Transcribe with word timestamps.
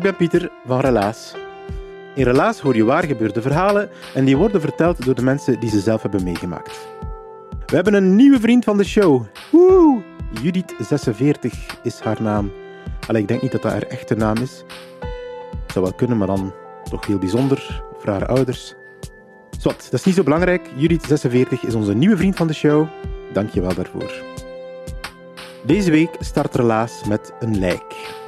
Ik 0.00 0.06
ben 0.06 0.16
Pieter 0.16 0.50
van 0.66 0.80
Relaas. 0.80 1.34
In 2.14 2.24
Relaas 2.24 2.60
hoor 2.60 2.76
je 2.76 2.84
waar 2.84 3.04
gebeurde 3.04 3.42
verhalen 3.42 3.90
en 4.14 4.24
die 4.24 4.36
worden 4.36 4.60
verteld 4.60 5.04
door 5.04 5.14
de 5.14 5.22
mensen 5.22 5.60
die 5.60 5.70
ze 5.70 5.80
zelf 5.80 6.02
hebben 6.02 6.22
meegemaakt. 6.22 6.88
We 7.66 7.74
hebben 7.74 7.94
een 7.94 8.16
nieuwe 8.16 8.40
vriend 8.40 8.64
van 8.64 8.76
de 8.76 8.84
show. 8.84 9.24
Woe! 9.50 10.02
Judith46 10.42 11.50
is 11.82 12.00
haar 12.00 12.22
naam. 12.22 12.52
Allee, 13.06 13.22
ik 13.22 13.28
denk 13.28 13.42
niet 13.42 13.52
dat 13.52 13.62
dat 13.62 13.72
haar 13.72 13.82
echte 13.82 14.14
naam 14.14 14.36
is. 14.36 14.64
Zou 15.66 15.84
wel 15.84 15.94
kunnen, 15.94 16.18
maar 16.18 16.26
dan 16.26 16.52
toch 16.90 17.06
heel 17.06 17.18
bijzonder 17.18 17.82
voor 17.98 18.10
haar 18.10 18.26
ouders. 18.26 18.74
Zwat, 19.58 19.82
dat 19.90 20.00
is 20.00 20.04
niet 20.04 20.14
zo 20.14 20.22
belangrijk. 20.22 20.70
Judith46 20.76 21.60
is 21.66 21.74
onze 21.74 21.94
nieuwe 21.94 22.16
vriend 22.16 22.36
van 22.36 22.46
de 22.46 22.54
show. 22.54 22.86
Dank 23.32 23.50
je 23.50 23.60
wel 23.60 23.74
daarvoor. 23.74 24.12
Deze 25.66 25.90
week 25.90 26.16
start 26.20 26.54
Relaas 26.54 27.04
met 27.08 27.32
een 27.40 27.58
lijk. 27.58 28.18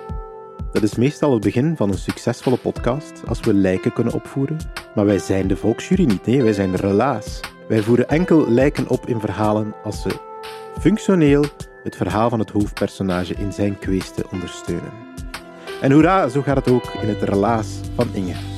Dat 0.73 0.83
is 0.83 0.95
meestal 0.95 1.33
het 1.33 1.43
begin 1.43 1.77
van 1.77 1.89
een 1.89 1.99
succesvolle 1.99 2.57
podcast 2.57 3.23
als 3.27 3.41
we 3.41 3.55
lijken 3.55 3.93
kunnen 3.93 4.15
opvoeren. 4.15 4.57
Maar 4.95 5.05
wij 5.05 5.19
zijn 5.19 5.47
de 5.47 5.57
volksjury 5.57 6.05
niet, 6.05 6.27
nee, 6.27 6.43
wij 6.43 6.53
zijn 6.53 6.71
de 6.71 6.77
relaas. 6.77 7.41
Wij 7.69 7.83
voeren 7.83 8.09
enkel 8.09 8.51
lijken 8.51 8.89
op 8.89 9.07
in 9.07 9.21
verhalen 9.21 9.75
als 9.85 10.03
ze 10.03 10.11
functioneel 10.81 11.45
het 11.83 11.97
verhaal 11.97 12.31
van 12.31 12.39
het 12.39 12.51
hoofdpersonage 12.51 13.35
in 13.35 13.53
zijn 13.53 13.79
kweesten 13.79 14.31
ondersteunen. 14.31 14.93
En 15.81 15.93
hoera, 15.93 16.29
zo 16.29 16.43
gaat 16.43 16.57
het 16.57 16.71
ook 16.71 16.85
in 17.03 17.09
het 17.09 17.23
relaas 17.23 17.81
van 17.97 18.09
Inge. 18.13 18.52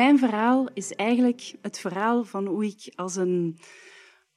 Mijn 0.00 0.18
verhaal 0.18 0.68
is 0.74 0.92
eigenlijk 0.92 1.54
het 1.62 1.78
verhaal 1.78 2.24
van 2.24 2.46
hoe 2.46 2.64
ik 2.64 2.92
als 2.94 3.16
een 3.16 3.58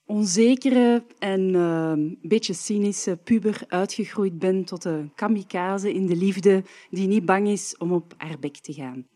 onzekere 0.05 1.03
en 1.19 1.53
uh, 1.53 1.89
een 1.89 2.19
beetje 2.21 2.53
cynische 2.53 3.17
puber 3.23 3.63
uitgegroeid 3.67 4.39
ben 4.39 4.63
tot 4.63 4.83
een 4.83 5.11
kamikaze 5.15 5.93
in 5.93 6.05
de 6.05 6.15
liefde 6.15 6.63
die 6.89 7.07
niet 7.07 7.25
bang 7.25 7.47
is 7.47 7.75
om 7.77 7.91
op 7.91 8.13
haar 8.17 8.39
bek 8.39 8.57
te 8.57 8.73
gaan. 8.73 9.07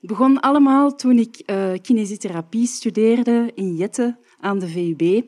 Het 0.00 0.10
begon 0.10 0.40
allemaal 0.40 0.94
toen 0.94 1.18
ik 1.18 1.42
uh, 1.46 2.66
studeerde 2.66 3.52
in 3.54 3.74
Jette 3.74 4.18
aan 4.40 4.58
de 4.58 4.68
VUB. 4.68 5.24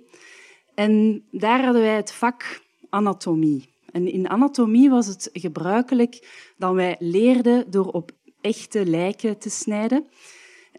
En 0.75 1.25
daar 1.31 1.65
hadden 1.65 1.83
wij 1.83 1.97
het 1.97 2.13
vak 2.13 2.63
anatomie. 2.89 3.77
En 3.93 4.13
in 4.13 4.29
anatomie 4.29 4.91
was 4.91 5.07
het 5.07 5.31
gebruikelijk 5.33 6.29
dat 6.57 6.75
wij 6.75 6.97
leerden 6.99 7.71
door 7.71 7.87
op 7.87 8.18
echte 8.41 8.87
lijken 8.87 9.38
te 9.38 9.50
snijden. 9.50 10.06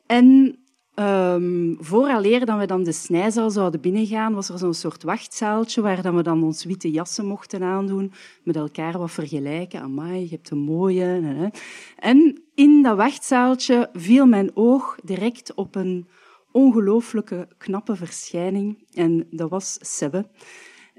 En 0.06 0.60
um, 0.96 1.78
vooraleer 1.80 2.46
dat 2.46 2.60
we 2.60 2.66
dan 2.66 2.84
de 2.84 2.92
snijzaal 2.92 3.50
zouden 3.50 3.82
binnengaan, 3.82 4.34
was 4.34 4.50
er 4.50 4.58
zo'n 4.58 4.74
soort 4.74 5.04
wachtzaaltje 5.04 5.82
waar 5.82 6.02
dan 6.02 6.16
we 6.16 6.24
dan 6.24 6.44
ons 6.44 6.64
witte 6.64 6.92
jassen 6.92 7.26
mochten 7.26 7.64
aandoen, 7.64 8.12
met 8.44 8.56
elkaar 8.56 8.98
wat 8.98 9.12
vergelijken. 9.12 9.82
Amai, 9.82 10.22
je 10.22 10.30
hebt 10.30 10.50
een 10.50 10.58
mooie. 10.58 11.52
En 11.96 12.42
in 12.56 12.84
dat 12.84 12.98
wachtzaaltje 12.98 13.90
viel 13.94 14.26
mijn 14.26 14.52
oog 14.54 14.98
direct 15.04 15.54
op 15.54 15.76
een 15.76 16.08
ongelooflijke 16.52 17.48
knappe 17.58 17.96
verschijning. 17.96 18.78
En 18.94 19.28
dat 19.32 19.50
was 19.50 19.78
Sebbe. 19.82 20.26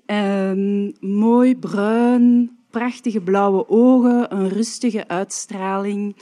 Um, 0.06 0.92
mooi 1.00 1.56
bruin, 1.56 2.58
prachtige 2.70 3.20
blauwe 3.20 3.68
ogen, 3.68 4.34
een 4.34 4.48
rustige 4.48 5.08
uitstraling. 5.08 6.16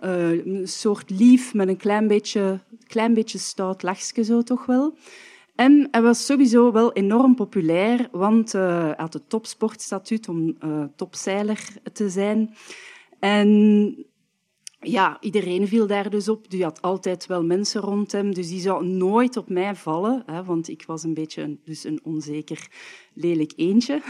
Uh, 0.00 0.46
een 0.46 0.68
soort 0.68 1.10
lief 1.10 1.54
met 1.54 1.68
een 1.68 1.76
klein 1.76 2.08
beetje, 2.08 2.60
klein 2.86 3.14
beetje 3.14 3.38
stout 3.38 3.82
lachje 3.82 4.24
zo 4.24 4.42
toch 4.42 4.66
wel. 4.66 4.96
En 5.54 5.88
hij 5.90 6.02
was 6.02 6.26
sowieso 6.26 6.72
wel 6.72 6.92
enorm 6.92 7.34
populair, 7.34 8.08
want 8.12 8.54
uh, 8.54 8.82
hij 8.82 8.94
had 8.96 9.12
het 9.12 9.28
topsportstatuut 9.28 10.28
om 10.28 10.56
uh, 10.64 10.84
topzeiler 10.96 11.68
te 11.92 12.08
zijn. 12.08 12.54
En 13.20 14.06
ja, 14.84 15.16
iedereen 15.20 15.68
viel 15.68 15.86
daar 15.86 16.10
dus 16.10 16.28
op. 16.28 16.50
Die 16.50 16.62
had 16.62 16.82
altijd 16.82 17.26
wel 17.26 17.44
mensen 17.44 17.80
rond 17.80 18.12
hem, 18.12 18.34
dus 18.34 18.48
die 18.48 18.60
zou 18.60 18.86
nooit 18.86 19.36
op 19.36 19.48
mij 19.48 19.74
vallen, 19.74 20.22
hè, 20.26 20.44
want 20.44 20.68
ik 20.68 20.84
was 20.86 21.02
een 21.02 21.14
beetje 21.14 21.42
een, 21.42 21.60
dus 21.64 21.84
een 21.84 22.00
onzeker, 22.02 22.68
lelijk 23.14 23.52
eentje. 23.56 24.02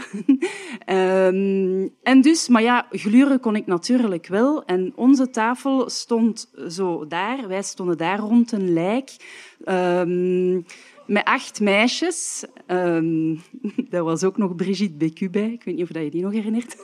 um, 0.89 1.93
en 2.03 2.21
dus, 2.21 2.47
maar 2.47 2.61
ja, 2.61 2.87
gluren 2.89 3.39
kon 3.39 3.55
ik 3.55 3.65
natuurlijk 3.65 4.27
wel. 4.27 4.63
En 4.65 4.93
onze 4.95 5.29
tafel 5.29 5.89
stond 5.89 6.51
zo 6.67 7.07
daar, 7.07 7.47
wij 7.47 7.63
stonden 7.63 7.97
daar 7.97 8.19
rond 8.19 8.51
een 8.51 8.73
lijk. 8.73 9.15
Um, 9.65 10.65
met 11.05 11.23
acht 11.23 11.61
meisjes. 11.61 12.45
Um, 12.67 13.41
daar 13.89 14.03
was 14.03 14.23
ook 14.23 14.37
nog 14.37 14.55
Brigitte 14.55 14.95
Bécu 14.97 15.29
bij. 15.29 15.51
Ik 15.51 15.63
weet 15.63 15.75
niet 15.75 15.89
of 15.89 16.01
je 16.01 16.09
die 16.09 16.23
nog 16.23 16.31
herinnert. 16.31 16.75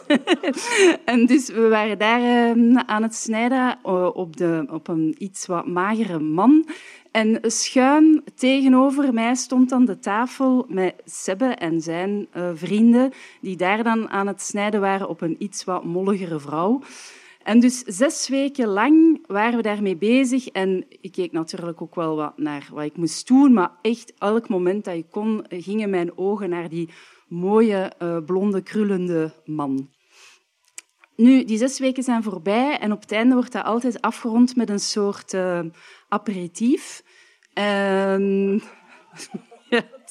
en 1.06 1.26
dus 1.26 1.50
we 1.50 1.68
waren 1.68 1.98
daar 1.98 2.50
um, 2.50 2.78
aan 2.78 3.04
het 3.04 3.16
snijden 3.16 3.78
op, 4.14 4.38
de, 4.38 4.66
op 4.70 4.88
een 4.88 5.16
iets 5.18 5.46
wat 5.46 5.68
magere 5.68 6.20
man. 6.20 6.66
En 7.12 7.40
schuin 7.42 8.24
tegenover 8.36 9.14
mij 9.14 9.36
stond 9.36 9.70
dan 9.70 9.86
de 9.86 10.00
tafel 10.00 10.66
met 10.70 10.94
Sebbe 11.06 11.46
en 11.46 11.82
zijn 11.82 12.28
uh, 12.38 12.50
vrienden, 12.54 13.12
die 13.42 13.56
daar 13.56 13.84
dan 13.84 14.10
aan 14.10 14.28
het 14.28 14.42
snijden 14.42 14.82
waren 14.82 15.10
op 15.10 15.22
een 15.22 15.36
iets 15.40 15.64
wat 15.64 15.84
molligere 15.84 16.40
vrouw. 16.40 16.82
En 17.44 17.60
dus 17.60 17.80
zes 17.80 18.28
weken 18.28 18.68
lang 18.68 19.24
waren 19.28 19.56
we 19.56 19.62
daarmee 19.62 19.96
bezig. 19.96 20.48
En 20.48 20.86
ik 21.02 21.12
keek 21.12 21.32
natuurlijk 21.32 21.82
ook 21.82 21.96
wel 21.96 22.16
wat 22.16 22.38
naar 22.38 22.70
wat 22.72 22.84
ik 22.84 22.98
moest 22.98 23.28
doen. 23.28 23.54
Maar 23.54 23.72
echt, 23.82 24.14
elk 24.18 24.50
moment 24.50 24.86
dat 24.86 24.96
ik 24.96 25.10
kon, 25.10 25.46
gingen 25.50 25.90
mijn 25.90 26.18
ogen 26.18 26.50
naar 26.50 26.70
die 26.70 26.90
mooie, 27.28 27.92
uh, 28.00 28.18
blonde, 28.26 28.62
krullende 28.62 29.34
man. 29.46 29.90
Nu, 31.16 31.44
die 31.44 31.58
zes 31.58 31.80
weken 31.80 32.04
zijn 32.04 32.24
voorbij 32.24 32.80
en 32.80 32.92
op 32.92 33.02
het 33.02 33.12
einde 33.12 33.34
wordt 33.34 33.52
dat 33.52 33.64
altijd 33.64 34.02
afgerond 34.02 34.56
met 34.56 34.70
een 34.70 34.80
soort 34.80 35.34
uh, 35.34 35.60
aperitief. 36.10 37.04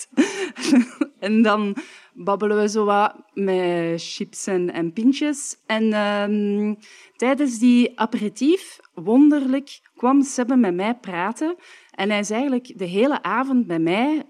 En... 1.20 1.42
dan 1.42 1.76
babbelen 2.14 2.58
we 2.58 2.68
zo 2.68 2.84
wat 2.84 3.14
met 3.34 4.02
chips 4.02 4.46
en, 4.46 4.92
pintjes. 4.92 5.56
En 5.66 5.94
um, 5.94 6.76
tijdens 7.16 7.58
die 7.58 8.00
aperitief, 8.00 8.78
wonderlijk, 8.94 9.80
kwam 9.96 10.22
Sebbe 10.22 10.56
met 10.56 10.74
mij 10.74 10.94
praten. 10.94 11.56
En 11.90 12.10
hij 12.10 12.18
is 12.18 12.30
eigenlijk 12.30 12.78
de 12.78 12.84
hele 12.84 13.22
avond 13.22 13.66
bij 13.66 13.78
mij 13.78 14.22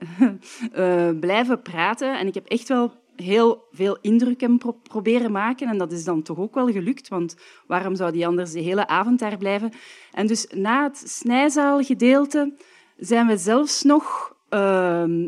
uh, 0.77 1.09
blijven 1.21 1.63
praten. 1.63 2.19
En 2.19 2.27
ik 2.27 2.35
heb 2.35 2.47
echt 2.47 2.69
wel 2.69 2.93
heel 3.17 3.69
veel 3.71 3.99
indruk 4.01 4.41
hem 4.41 4.59
pro 4.59 4.73
proberen 4.73 5.33
maken. 5.33 5.69
En 5.69 5.79
dat 5.79 5.93
is 5.93 6.05
dan 6.05 6.23
toch 6.23 6.39
ook 6.39 6.55
wel 6.55 6.69
gelukt, 6.69 7.09
want 7.09 7.37
waarom 7.67 7.95
zou 7.95 8.13
die 8.13 8.27
anders 8.27 8.53
de 8.53 8.61
hele 8.61 8.87
avond 8.87 9.19
daar 9.19 9.37
blijven? 9.37 9.73
En 10.13 10.27
dus 10.27 10.47
na 10.55 10.83
het 10.83 11.03
snijzaalgedeelte 11.07 12.55
zijn 12.97 13.27
we 13.27 13.37
zelfs 13.37 13.83
nog 13.83 14.35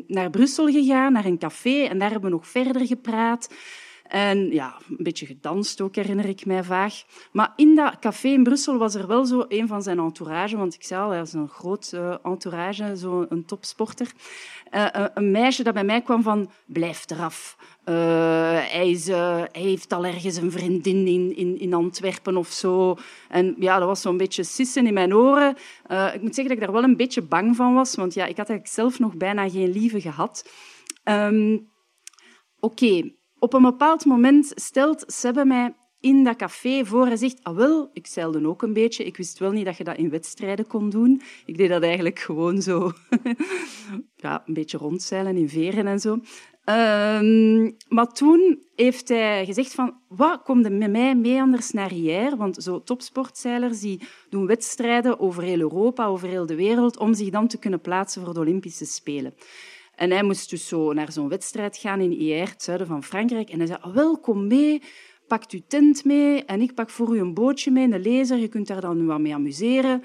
naar 0.06 0.30
Brussel 0.30 0.66
gegaan, 0.66 1.12
naar 1.12 1.24
een 1.24 1.38
café. 1.38 1.82
En 1.84 1.98
daar 1.98 2.10
hebben 2.10 2.30
we 2.30 2.36
nog 2.36 2.46
verder 2.46 2.86
gepraat. 2.86 3.48
En 4.12 4.50
ja, 4.50 4.76
een 4.88 4.96
beetje 4.98 5.26
gedanst 5.26 5.80
ook, 5.80 5.94
herinner 5.94 6.24
ik 6.24 6.46
mij 6.46 6.64
vaag. 6.64 7.02
Maar 7.32 7.52
in 7.56 7.74
dat 7.74 7.98
café 7.98 8.28
in 8.28 8.42
Brussel 8.42 8.78
was 8.78 8.94
er 8.94 9.06
wel 9.06 9.24
zo 9.24 9.44
een 9.48 9.68
van 9.68 9.82
zijn 9.82 9.98
entourage, 9.98 10.56
want 10.56 10.74
ik 10.74 10.84
zei 10.84 11.02
al, 11.02 11.10
hij 11.10 11.20
is 11.20 11.32
een 11.32 11.48
groot 11.48 11.92
uh, 11.94 12.14
entourage, 12.22 12.96
zo 12.96 13.26
een 13.28 13.44
topsporter. 13.44 14.12
Uh, 14.70 14.86
een 15.14 15.30
meisje 15.30 15.62
dat 15.62 15.74
bij 15.74 15.84
mij 15.84 16.02
kwam 16.02 16.22
van, 16.22 16.50
blijf 16.66 17.10
eraf. 17.10 17.56
Hij, 17.84 19.48
heeft 19.52 19.92
al 19.92 20.06
ergens 20.06 20.36
een 20.36 20.52
vriendin 20.52 21.06
in, 21.06 21.58
in, 21.60 21.74
Antwerpen 21.74 22.36
of 22.36 22.48
zo. 22.48 22.96
En 23.28 23.54
ja, 23.58 23.78
dat 23.78 23.88
was 23.88 24.00
zo'n 24.00 24.16
beetje 24.16 24.42
sissen 24.42 24.86
in 24.86 24.94
mijn 24.94 25.14
oren. 25.14 25.56
ik 26.14 26.22
moet 26.22 26.34
zeggen 26.34 26.44
dat 26.44 26.52
ik 26.52 26.60
daar 26.60 26.72
wel 26.72 26.82
een 26.82 26.96
beetje 26.96 27.22
bang 27.22 27.56
van 27.56 27.74
was, 27.74 27.94
want 27.94 28.14
ja, 28.14 28.26
ik 28.26 28.36
had 28.36 28.48
eigenlijk 28.48 28.78
zelf 28.78 28.98
nog 28.98 29.14
bijna 29.16 29.48
geen 29.48 29.70
lieve 29.70 30.00
gehad. 30.00 30.50
Um, 31.04 31.70
Oké. 32.60 33.20
Op 33.42 33.52
een 33.52 33.62
bepaald 33.62 34.04
moment 34.04 34.52
stelt 34.54 35.04
Sebbe 35.06 35.44
mij 35.44 35.74
in 36.00 36.24
dat 36.24 36.36
café 36.36 36.84
voor. 36.84 37.06
Hij 37.06 37.16
zegt, 37.16 37.38
ah 37.42 37.56
wel, 37.56 37.90
ik 37.92 38.06
zeilde 38.06 38.46
ook 38.46 38.62
een 38.62 38.72
beetje. 38.72 39.04
Ik 39.04 39.16
wist 39.16 39.38
wel 39.38 39.50
niet 39.50 39.64
dat 39.64 39.76
je 39.76 39.84
dat 39.84 39.96
in 39.96 40.10
wedstrijden 40.10 40.66
kon 40.66 40.90
doen. 40.90 41.22
Ik 41.46 41.56
deed 41.56 41.68
dat 41.68 41.82
eigenlijk 41.82 42.18
gewoon 42.18 42.62
zo. 42.62 42.92
ja, 44.16 44.42
een 44.46 44.54
beetje 44.54 44.78
rondzeilen 44.78 45.36
in 45.36 45.48
veren 45.48 45.86
en 45.86 45.98
zo. 46.00 46.12
Um, 46.64 47.76
maar 47.88 48.12
toen 48.12 48.62
heeft 48.74 49.08
hij 49.08 49.44
gezegd 49.44 49.74
van, 49.74 49.94
wat, 50.08 50.42
kom 50.42 50.62
je 50.62 50.70
met 50.70 50.90
mij 50.90 51.16
mee 51.16 51.40
anders 51.40 51.70
naar 51.70 51.90
hier? 51.90 52.36
Want 52.36 52.62
zo 52.62 52.82
topsportzeilers 52.82 53.80
die 53.80 54.00
doen 54.28 54.46
wedstrijden 54.46 55.20
over 55.20 55.42
heel 55.42 55.60
Europa, 55.60 56.06
over 56.06 56.28
heel 56.28 56.46
de 56.46 56.54
wereld, 56.54 56.98
om 56.98 57.14
zich 57.14 57.30
dan 57.30 57.46
te 57.46 57.58
kunnen 57.58 57.80
plaatsen 57.80 58.24
voor 58.24 58.34
de 58.34 58.40
Olympische 58.40 58.84
Spelen. 58.84 59.34
En 59.94 60.10
hij 60.10 60.22
moest 60.22 60.50
dus 60.50 60.68
zo 60.68 60.92
naar 60.92 61.12
zo'n 61.12 61.28
wedstrijd 61.28 61.76
gaan 61.76 62.00
in 62.00 62.18
IR, 62.18 62.48
het 62.48 62.62
zuiden 62.62 62.86
van 62.86 63.04
Frankrijk. 63.04 63.50
En 63.50 63.58
hij 63.58 63.66
zei, 63.66 63.78
ah, 63.82 63.94
welkom 63.94 64.46
mee, 64.46 64.82
pak 65.26 65.44
uw 65.50 65.60
tent 65.66 66.04
mee 66.04 66.44
en 66.44 66.60
ik 66.60 66.74
pak 66.74 66.90
voor 66.90 67.16
u 67.16 67.20
een 67.20 67.34
bootje 67.34 67.70
mee, 67.70 67.92
een 67.92 68.02
lezer. 68.02 68.38
Je 68.38 68.48
kunt 68.48 68.66
daar 68.66 68.80
dan 68.80 69.06
wat 69.06 69.20
mee 69.20 69.34
amuseren. 69.34 70.02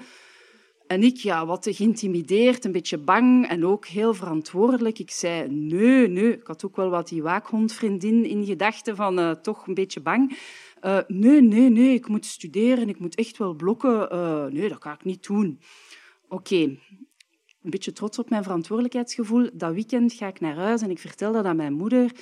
En 0.88 1.02
ik, 1.02 1.16
ja, 1.16 1.46
wat 1.46 1.68
geïntimideerd, 1.70 2.64
een 2.64 2.72
beetje 2.72 2.98
bang 2.98 3.48
en 3.48 3.66
ook 3.66 3.86
heel 3.86 4.14
verantwoordelijk. 4.14 4.98
Ik 4.98 5.10
zei, 5.10 5.48
nee, 5.48 6.08
nee. 6.08 6.32
Ik 6.32 6.46
had 6.46 6.64
ook 6.64 6.76
wel 6.76 6.90
wat 6.90 7.08
die 7.08 7.22
waakhondvriendin 7.22 8.24
in 8.24 8.44
gedachten 8.44 8.96
van 8.96 9.18
uh, 9.18 9.30
toch 9.30 9.66
een 9.66 9.74
beetje 9.74 10.00
bang. 10.00 10.38
Uh, 10.82 10.98
nee, 11.06 11.42
nee, 11.42 11.68
nee, 11.70 11.94
ik 11.94 12.08
moet 12.08 12.26
studeren, 12.26 12.88
ik 12.88 12.98
moet 12.98 13.14
echt 13.14 13.38
wel 13.38 13.54
blokken. 13.54 14.08
Uh, 14.12 14.44
nee, 14.44 14.68
dat 14.68 14.78
kan 14.78 14.92
ik 14.92 15.04
niet 15.04 15.26
doen. 15.26 15.60
Oké, 16.28 16.78
een 17.68 17.74
beetje 17.74 17.92
trots 17.92 18.18
op 18.18 18.30
mijn 18.30 18.42
verantwoordelijkheidsgevoel. 18.42 19.50
Dat 19.52 19.72
weekend 19.72 20.12
ga 20.12 20.26
ik 20.26 20.40
naar 20.40 20.56
huis 20.56 20.82
en 20.82 20.90
ik 20.90 20.98
vertel 20.98 21.32
dat 21.32 21.44
aan 21.44 21.56
mijn 21.56 21.72
moeder. 21.72 22.12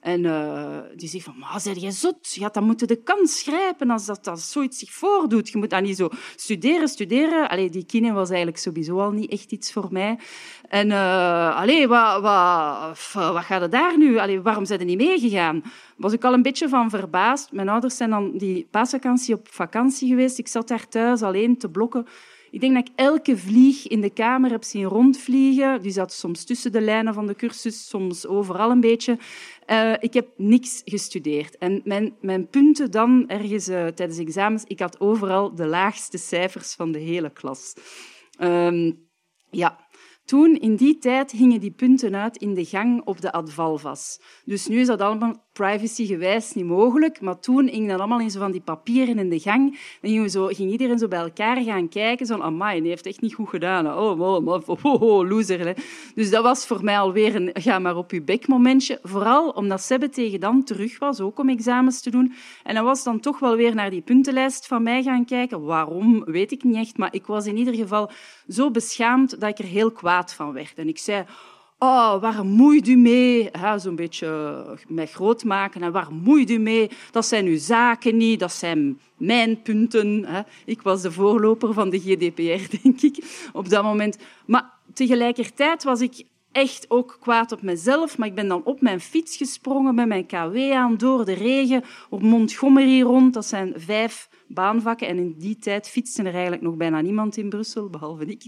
En 0.00 0.24
uh, 0.24 0.78
die 0.96 1.08
zegt 1.08 1.24
van, 1.24 1.38
maar 1.38 1.60
zeg 1.60 1.76
jij 1.76 1.90
zot? 1.90 2.34
Je 2.34 2.42
had 2.42 2.54
dan 2.54 2.64
moeten 2.64 2.86
de 2.86 3.02
kans 3.02 3.42
grijpen 3.42 3.90
als 3.90 4.06
dat, 4.06 4.24
dat 4.24 4.40
zoiets 4.40 4.78
zich 4.78 4.90
voordoet. 4.90 5.48
Je 5.48 5.58
moet 5.58 5.70
dan 5.70 5.82
niet 5.82 5.96
zo 5.96 6.08
studeren, 6.36 6.88
studeren. 6.88 7.48
Allee, 7.48 7.70
die 7.70 7.86
kine 7.86 8.12
was 8.12 8.28
eigenlijk 8.28 8.58
sowieso 8.58 9.00
al 9.00 9.10
niet 9.10 9.30
echt 9.30 9.52
iets 9.52 9.72
voor 9.72 9.88
mij. 9.90 10.18
En 10.68 10.88
uh, 10.88 11.86
wat, 11.86 12.20
wat, 12.20 13.32
wat 13.32 13.44
gaat 13.44 13.62
er 13.62 13.70
daar 13.70 13.98
nu? 13.98 14.18
Allee, 14.18 14.40
waarom 14.40 14.64
zijn 14.64 14.80
er 14.80 14.86
niet 14.86 14.98
meegegaan? 14.98 15.62
Was 15.96 16.12
ik 16.12 16.24
al 16.24 16.32
een 16.32 16.42
beetje 16.42 16.68
van 16.68 16.90
verbaasd. 16.90 17.52
Mijn 17.52 17.68
ouders 17.68 17.96
zijn 17.96 18.10
dan 18.10 18.36
die 18.36 18.68
paasvakantie 18.70 19.34
op 19.34 19.48
vakantie 19.50 20.08
geweest. 20.08 20.38
Ik 20.38 20.48
zat 20.48 20.68
daar 20.68 20.88
thuis 20.88 21.22
alleen 21.22 21.58
te 21.58 21.70
blokken. 21.70 22.06
Ik 22.54 22.60
denk 22.60 22.74
dat 22.74 22.88
ik 22.88 22.92
elke 22.96 23.36
vlieg 23.36 23.86
in 23.86 24.00
de 24.00 24.10
kamer 24.10 24.50
heb 24.50 24.64
zien 24.64 24.84
rondvliegen. 24.84 25.82
Die 25.82 25.92
zat 25.92 26.12
soms 26.12 26.44
tussen 26.44 26.72
de 26.72 26.80
lijnen 26.80 27.14
van 27.14 27.26
de 27.26 27.34
cursus, 27.34 27.88
soms 27.88 28.26
overal 28.26 28.70
een 28.70 28.80
beetje. 28.80 29.18
Uh, 29.70 29.92
ik 29.98 30.14
heb 30.14 30.28
niks 30.36 30.82
gestudeerd. 30.84 31.58
En 31.58 31.80
mijn, 31.84 32.14
mijn 32.20 32.48
punten 32.48 32.90
dan, 32.90 33.28
ergens 33.28 33.68
uh, 33.68 33.86
tijdens 33.86 34.18
examens, 34.18 34.64
ik 34.66 34.80
had 34.80 35.00
overal 35.00 35.54
de 35.54 35.66
laagste 35.66 36.18
cijfers 36.18 36.74
van 36.74 36.92
de 36.92 36.98
hele 36.98 37.30
klas. 37.30 37.74
Um, 38.40 39.08
ja, 39.50 39.86
toen, 40.24 40.56
in 40.60 40.76
die 40.76 40.98
tijd, 40.98 41.30
hingen 41.30 41.60
die 41.60 41.70
punten 41.70 42.16
uit 42.16 42.36
in 42.36 42.54
de 42.54 42.64
gang 42.64 43.04
op 43.04 43.20
de 43.20 43.32
Advalvas. 43.32 44.20
Dus 44.44 44.66
nu 44.66 44.80
is 44.80 44.86
dat 44.86 45.00
allemaal 45.00 45.43
privacygewijs 45.54 46.52
niet 46.52 46.64
mogelijk, 46.64 47.20
maar 47.20 47.38
toen 47.38 47.66
hing 47.66 47.88
dat 47.88 47.98
allemaal 47.98 48.20
in 48.20 48.30
zo 48.30 48.38
van 48.38 48.52
die 48.52 48.60
papieren 48.60 49.18
in 49.18 49.30
de 49.30 49.38
gang. 49.38 49.78
Dan 50.00 50.10
ging, 50.10 50.30
zo, 50.30 50.46
ging 50.46 50.70
iedereen 50.70 50.98
zo 50.98 51.08
bij 51.08 51.18
elkaar 51.18 51.62
gaan 51.62 51.88
kijken, 51.88 52.26
zo, 52.26 52.38
amai, 52.38 52.80
die 52.80 52.88
heeft 52.88 53.06
echt 53.06 53.20
niet 53.20 53.34
goed 53.34 53.48
gedaan. 53.48 53.98
Oh, 53.98 55.28
loser. 55.28 55.76
Dus 56.14 56.30
dat 56.30 56.42
was 56.42 56.66
voor 56.66 56.84
mij 56.84 56.98
alweer 56.98 57.34
een 57.34 57.50
ga 57.52 57.78
maar 57.78 57.96
op 57.96 58.10
je 58.10 58.22
bek 58.22 58.48
momentje. 58.48 58.98
Vooral 59.02 59.48
omdat 59.48 59.82
Sebbe 59.82 60.08
tegen 60.08 60.40
dan 60.40 60.64
terug 60.64 60.98
was, 60.98 61.20
ook 61.20 61.38
om 61.38 61.48
examens 61.48 62.00
te 62.00 62.10
doen. 62.10 62.34
En 62.62 62.74
dan 62.74 62.84
was 62.84 63.04
dan 63.04 63.20
toch 63.20 63.38
wel 63.38 63.56
weer 63.56 63.74
naar 63.74 63.90
die 63.90 64.02
puntenlijst 64.02 64.66
van 64.66 64.82
mij 64.82 65.02
gaan 65.02 65.24
kijken. 65.24 65.62
Waarom, 65.62 66.24
weet 66.24 66.52
ik 66.52 66.64
niet 66.64 66.76
echt, 66.76 66.98
maar 66.98 67.14
ik 67.14 67.26
was 67.26 67.46
in 67.46 67.56
ieder 67.56 67.74
geval 67.74 68.10
zo 68.48 68.70
beschaamd 68.70 69.40
dat 69.40 69.50
ik 69.50 69.58
er 69.58 69.64
heel 69.64 69.90
kwaad 69.90 70.34
van 70.34 70.52
werd. 70.52 70.72
En 70.76 70.88
ik 70.88 70.98
zei... 70.98 71.24
Oh, 71.84 72.20
waar 72.20 72.44
moeit 72.44 72.88
u 72.88 72.96
mee? 72.96 73.50
Zo'n 73.76 73.96
beetje 73.96 74.26
eh, 74.26 74.78
mij 74.88 75.06
groot 75.06 75.44
maken. 75.44 75.82
En 75.82 75.92
waar 75.92 76.12
moeit 76.12 76.50
u 76.50 76.58
mee? 76.58 76.90
Dat 77.10 77.26
zijn 77.26 77.46
uw 77.46 77.58
zaken 77.58 78.16
niet, 78.16 78.40
dat 78.40 78.52
zijn 78.52 79.00
mijn 79.16 79.62
punten. 79.62 80.26
Ik 80.64 80.82
was 80.82 81.02
de 81.02 81.12
voorloper 81.12 81.72
van 81.72 81.90
de 81.90 81.98
GDPR, 81.98 82.76
denk 82.82 83.00
ik, 83.00 83.48
op 83.52 83.68
dat 83.68 83.82
moment. 83.82 84.18
Maar 84.46 84.70
tegelijkertijd 84.92 85.82
was 85.82 86.00
ik 86.00 86.24
echt 86.54 86.84
ook 86.88 87.16
kwaad 87.20 87.52
op 87.52 87.62
mezelf. 87.62 88.18
Maar 88.18 88.28
ik 88.28 88.34
ben 88.34 88.48
dan 88.48 88.64
op 88.64 88.80
mijn 88.80 89.00
fiets 89.00 89.36
gesprongen 89.36 89.94
met 89.94 90.06
mijn 90.06 90.26
KW 90.26 90.72
aan 90.72 90.96
door 90.96 91.24
de 91.24 91.32
regen 91.32 91.84
op 92.10 92.22
Montgomery 92.22 93.02
rond. 93.02 93.34
Dat 93.34 93.46
zijn 93.46 93.72
vijf 93.76 94.28
baanvakken. 94.46 95.08
En 95.08 95.18
in 95.18 95.34
die 95.38 95.58
tijd 95.58 95.88
fietste 95.88 96.22
er 96.22 96.32
eigenlijk 96.32 96.62
nog 96.62 96.76
bijna 96.76 97.00
niemand 97.00 97.36
in 97.36 97.48
Brussel, 97.48 97.90
behalve 97.90 98.24
ik. 98.24 98.42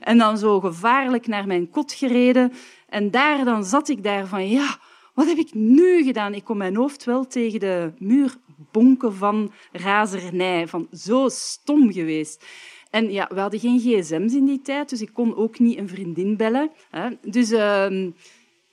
En 0.00 0.18
dan 0.18 0.38
zo 0.38 0.60
gevaarlijk 0.60 1.26
naar 1.26 1.46
mijn 1.46 1.70
kot 1.70 1.92
gereden. 1.92 2.52
En 2.88 3.10
daar 3.10 3.44
dan 3.44 3.64
zat 3.64 3.88
ik 3.88 4.02
daar 4.02 4.26
van, 4.26 4.48
ja, 4.48 4.78
wat 5.14 5.26
heb 5.26 5.38
ik 5.38 5.54
nu 5.54 6.02
gedaan? 6.02 6.34
Ik 6.34 6.44
kon 6.44 6.56
mijn 6.56 6.76
hoofd 6.76 7.04
wel 7.04 7.26
tegen 7.26 7.60
de 7.60 7.92
muur 7.98 8.36
bonken 8.72 9.14
van 9.14 9.52
razernij, 9.72 10.68
van 10.68 10.88
zo 10.92 11.28
stom 11.28 11.92
geweest. 11.92 12.44
En 12.90 13.12
ja, 13.12 13.30
we 13.34 13.40
hadden 13.40 13.60
geen 13.60 13.78
gsm's 13.78 14.34
in 14.34 14.44
die 14.44 14.62
tijd, 14.62 14.88
dus 14.88 15.00
ik 15.00 15.10
kon 15.12 15.36
ook 15.36 15.58
niet 15.58 15.78
een 15.78 15.88
vriendin 15.88 16.36
bellen. 16.36 16.70
Hè. 16.90 17.08
Dus 17.22 17.52
uh, 17.52 17.82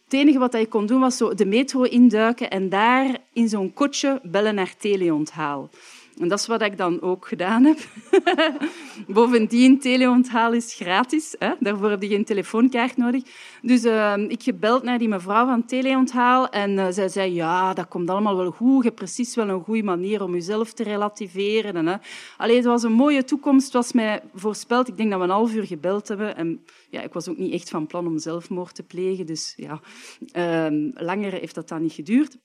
het 0.04 0.14
enige 0.14 0.40
wat 0.40 0.54
ik 0.54 0.70
kon 0.70 0.86
doen 0.86 1.00
was 1.00 1.18
zo 1.18 1.34
de 1.34 1.46
metro 1.46 1.84
induiken 1.84 2.50
en 2.50 2.70
daar 2.70 3.18
in 3.34 3.50
zo'n 3.50 3.74
kotje 3.74 4.20
bellen 4.24 4.56
naar 4.56 4.76
teleonthaal. 4.78 5.70
En 6.18 6.28
dat 6.28 6.40
is 6.40 6.48
wat 6.48 6.62
ik 6.62 6.78
dan 6.78 7.02
ook 7.02 7.28
gedaan 7.28 7.64
heb. 7.64 7.78
Bovendien, 9.08 9.80
teleonthaal 9.80 10.54
is 10.54 10.74
gratis. 10.74 11.36
Hè? 11.40 11.54
Daarvoor 11.60 11.90
heb 11.90 12.02
je 12.02 12.08
geen 12.08 12.26
telefoonkaart 12.26 12.98
nodig. 12.98 13.24
Dus 13.62 13.86
uh, 13.86 14.14
ik 14.28 14.44
gebeld 14.44 14.84
naar 14.84 14.98
die 14.98 15.08
mevrouw 15.08 15.46
van 15.46 15.66
teleonthaal 15.66 16.50
en 16.50 16.72
uh, 16.72 16.88
zij 16.90 17.08
zei, 17.10 17.34
ja, 17.34 17.74
dat 17.74 17.88
komt 17.88 18.10
allemaal 18.10 18.38
wel 18.38 18.52
goed. 18.52 18.78
Je 18.78 18.84
hebt 18.84 18.96
precies 18.96 19.36
wel 19.36 19.50
een 19.50 19.64
goede 19.64 19.84
manier 19.84 20.24
om 20.24 20.34
jezelf 20.34 20.74
te 20.74 20.84
relativeren. 20.84 21.76
En, 21.76 21.86
hè. 21.86 21.96
Allee, 22.38 22.56
het 22.56 22.66
was 22.66 22.84
een 22.84 22.92
mooie 22.92 23.24
toekomst, 23.24 23.74
was 23.74 23.92
mij 23.92 24.22
voorspeld. 24.34 24.88
Ik 24.88 24.98
denk 24.98 25.10
dat 25.10 25.20
we 25.20 25.26
een 25.26 25.32
half 25.32 25.54
uur 25.54 25.66
gebeld 25.66 26.08
hebben. 26.08 26.36
En 26.36 26.66
ja, 26.90 27.02
ik 27.02 27.14
was 27.14 27.28
ook 27.30 27.38
niet 27.38 27.54
echt 27.54 27.70
van 27.70 27.88
plan 27.88 28.08
om 28.08 28.18
zelfmoord 28.18 28.76
te 28.76 28.84
plegen. 28.84 29.26
Dus 29.26 29.54
ja, 29.56 29.80
uh, 30.36 30.92
langer 30.94 31.32
heeft 31.32 31.56
dat 31.56 31.68
dan 31.68 31.82
niet 31.82 31.94
geduurd 31.94 32.38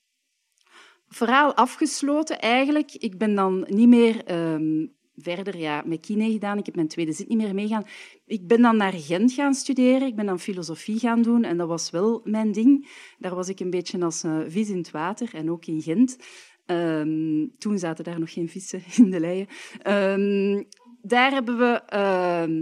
verhaal 1.11 1.55
afgesloten 1.55 2.39
eigenlijk. 2.39 2.95
Ik 2.95 3.19
ben 3.19 3.35
dan 3.35 3.67
niet 3.69 3.89
meer 3.89 4.33
um, 4.53 4.93
verder 5.17 5.59
ja, 5.59 5.83
met 5.87 6.01
kine 6.01 6.31
gedaan. 6.31 6.59
Ik 6.59 6.67
heb 6.67 6.75
mijn 6.75 6.89
tweede 6.89 7.13
zit 7.13 7.29
niet 7.29 7.39
meer 7.39 7.55
meegaan. 7.55 7.87
Ik 8.27 8.47
ben 8.47 8.63
dan 8.63 8.77
naar 8.77 8.93
Gent 8.93 9.33
gaan 9.33 9.55
studeren. 9.55 10.09
Ik 10.09 10.17
ben 10.17 10.27
dan 10.27 10.41
filosofie 10.41 10.99
gaan 10.99 11.23
doen 11.23 11.45
en 11.45 11.57
dat 11.57 11.69
was 11.69 11.91
wel 11.91 12.21
mijn 12.25 12.53
ding. 12.53 12.89
Daar 13.19 13.35
was 13.35 13.49
ik 13.49 13.61
een 13.61 13.71
beetje 13.71 14.01
als 14.01 14.25
uh, 14.25 14.39
vis 14.47 14.69
in 14.69 14.77
het 14.77 14.91
water 14.91 15.35
en 15.35 15.51
ook 15.51 15.67
in 15.67 15.83
Gent. 15.83 16.19
Um, 16.67 17.53
toen 17.59 17.79
zaten 17.79 18.05
daar 18.05 18.21
nog 18.21 18.33
geen 18.33 18.49
vissen 18.49 18.83
in 18.97 19.11
de 19.11 19.21
leien. 19.21 19.47
Um, 19.89 20.67
daar, 21.03 21.31
hebben 21.31 21.59
we, 21.59 21.83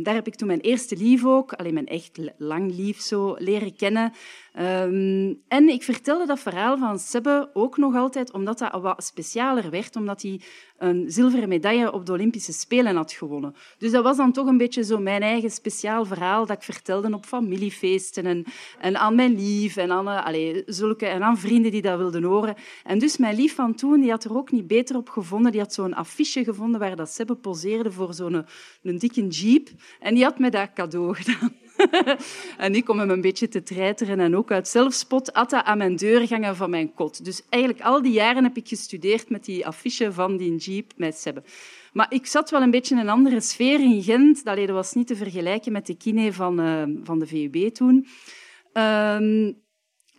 daar 0.02 0.14
heb 0.14 0.26
ik 0.26 0.34
toen 0.34 0.46
mijn 0.46 0.60
eerste 0.60 0.96
lief 0.96 1.24
ook, 1.24 1.52
alleen 1.52 1.74
mijn 1.74 1.86
echt 1.86 2.18
lang 2.38 2.74
lief 2.74 3.00
zo, 3.00 3.34
leren 3.38 3.76
kennen. 3.76 4.12
Um, 4.60 5.42
en 5.48 5.68
ik 5.68 5.82
vertelde 5.82 6.26
dat 6.26 6.40
verhaal 6.40 6.78
van 6.78 6.98
Sebbe 6.98 7.50
ook 7.52 7.76
nog 7.76 7.94
altijd 7.94 8.32
omdat 8.32 8.58
dat 8.58 8.80
wat 8.82 9.04
specialer 9.04 9.70
werd, 9.70 9.96
omdat 9.96 10.22
hij 10.22 10.40
een 10.78 11.04
zilveren 11.10 11.48
medaille 11.48 11.92
op 11.92 12.06
de 12.06 12.12
Olympische 12.12 12.52
Spelen 12.52 12.96
had 12.96 13.12
gewonnen. 13.12 13.54
Dus 13.78 13.90
dat 13.90 14.02
was 14.02 14.16
dan 14.16 14.32
toch 14.32 14.46
een 14.46 14.56
beetje 14.56 14.84
zo 14.84 14.98
mijn 14.98 15.22
eigen 15.22 15.50
speciaal 15.50 16.04
verhaal 16.04 16.46
dat 16.46 16.56
ik 16.56 16.62
vertelde 16.62 17.14
op 17.14 17.24
familiefeesten 17.24 18.26
en, 18.26 18.44
en 18.78 18.96
aan 18.96 19.14
mijn 19.14 19.34
lief 19.34 19.76
en 19.76 19.92
aan, 19.92 20.08
uh, 20.08 20.26
allez, 20.26 20.62
zulke, 20.66 21.06
en 21.06 21.22
aan 21.22 21.38
vrienden 21.38 21.70
die 21.70 21.82
dat 21.82 21.98
wilden 21.98 22.22
horen. 22.22 22.54
En 22.84 22.98
dus 22.98 23.16
mijn 23.16 23.36
lief 23.36 23.54
van 23.54 23.74
toen 23.74 24.00
die 24.00 24.10
had 24.10 24.24
er 24.24 24.36
ook 24.36 24.50
niet 24.50 24.66
beter 24.66 24.96
op 24.96 25.08
gevonden. 25.08 25.52
Die 25.52 25.60
had 25.60 25.74
zo'n 25.74 25.94
affiche 25.94 26.44
gevonden 26.44 26.80
waar 26.80 26.96
dat 26.96 27.10
Sebbe 27.10 27.34
poseerde 27.34 27.92
voor 27.92 28.14
zo'n 28.14 28.46
een 28.82 28.98
dikke 28.98 29.26
jeep. 29.26 29.68
En 30.00 30.14
die 30.14 30.24
had 30.24 30.38
mij 30.38 30.50
dat 30.50 30.72
cadeau 30.72 31.14
gedaan. 31.20 31.52
en 32.56 32.74
ik 32.74 32.88
om 32.88 32.98
hem 32.98 33.10
een 33.10 33.20
beetje 33.20 33.48
te 33.48 33.62
treiteren 33.62 34.20
en 34.20 34.36
ook 34.36 34.50
uit 34.50 34.68
zelfspot 34.68 35.30
hij 35.50 35.62
aan 35.62 35.78
mijn 35.78 35.96
deur 35.96 36.26
gangen 36.26 36.56
van 36.56 36.70
mijn 36.70 36.94
kot. 36.94 37.24
Dus 37.24 37.42
eigenlijk 37.48 37.84
al 37.84 38.02
die 38.02 38.12
jaren 38.12 38.44
heb 38.44 38.56
ik 38.56 38.68
gestudeerd 38.68 39.30
met 39.30 39.44
die 39.44 39.66
affiche 39.66 40.12
van 40.12 40.36
die 40.36 40.56
jeep 40.56 40.92
met 40.96 41.18
Sebbe. 41.18 41.42
Maar 41.92 42.06
ik 42.08 42.26
zat 42.26 42.50
wel 42.50 42.62
een 42.62 42.70
beetje 42.70 42.94
in 42.94 43.00
een 43.00 43.08
andere 43.08 43.40
sfeer 43.40 43.80
in 43.80 44.02
Gent. 44.02 44.44
Dat 44.44 44.70
was 44.70 44.92
niet 44.92 45.06
te 45.06 45.16
vergelijken 45.16 45.72
met 45.72 45.86
de 45.86 45.96
kine 45.96 46.32
van, 46.32 46.60
uh, 46.60 46.82
van 47.02 47.18
de 47.18 47.26
VUB 47.26 47.74
toen. 47.74 48.06
Uh, 48.74 49.52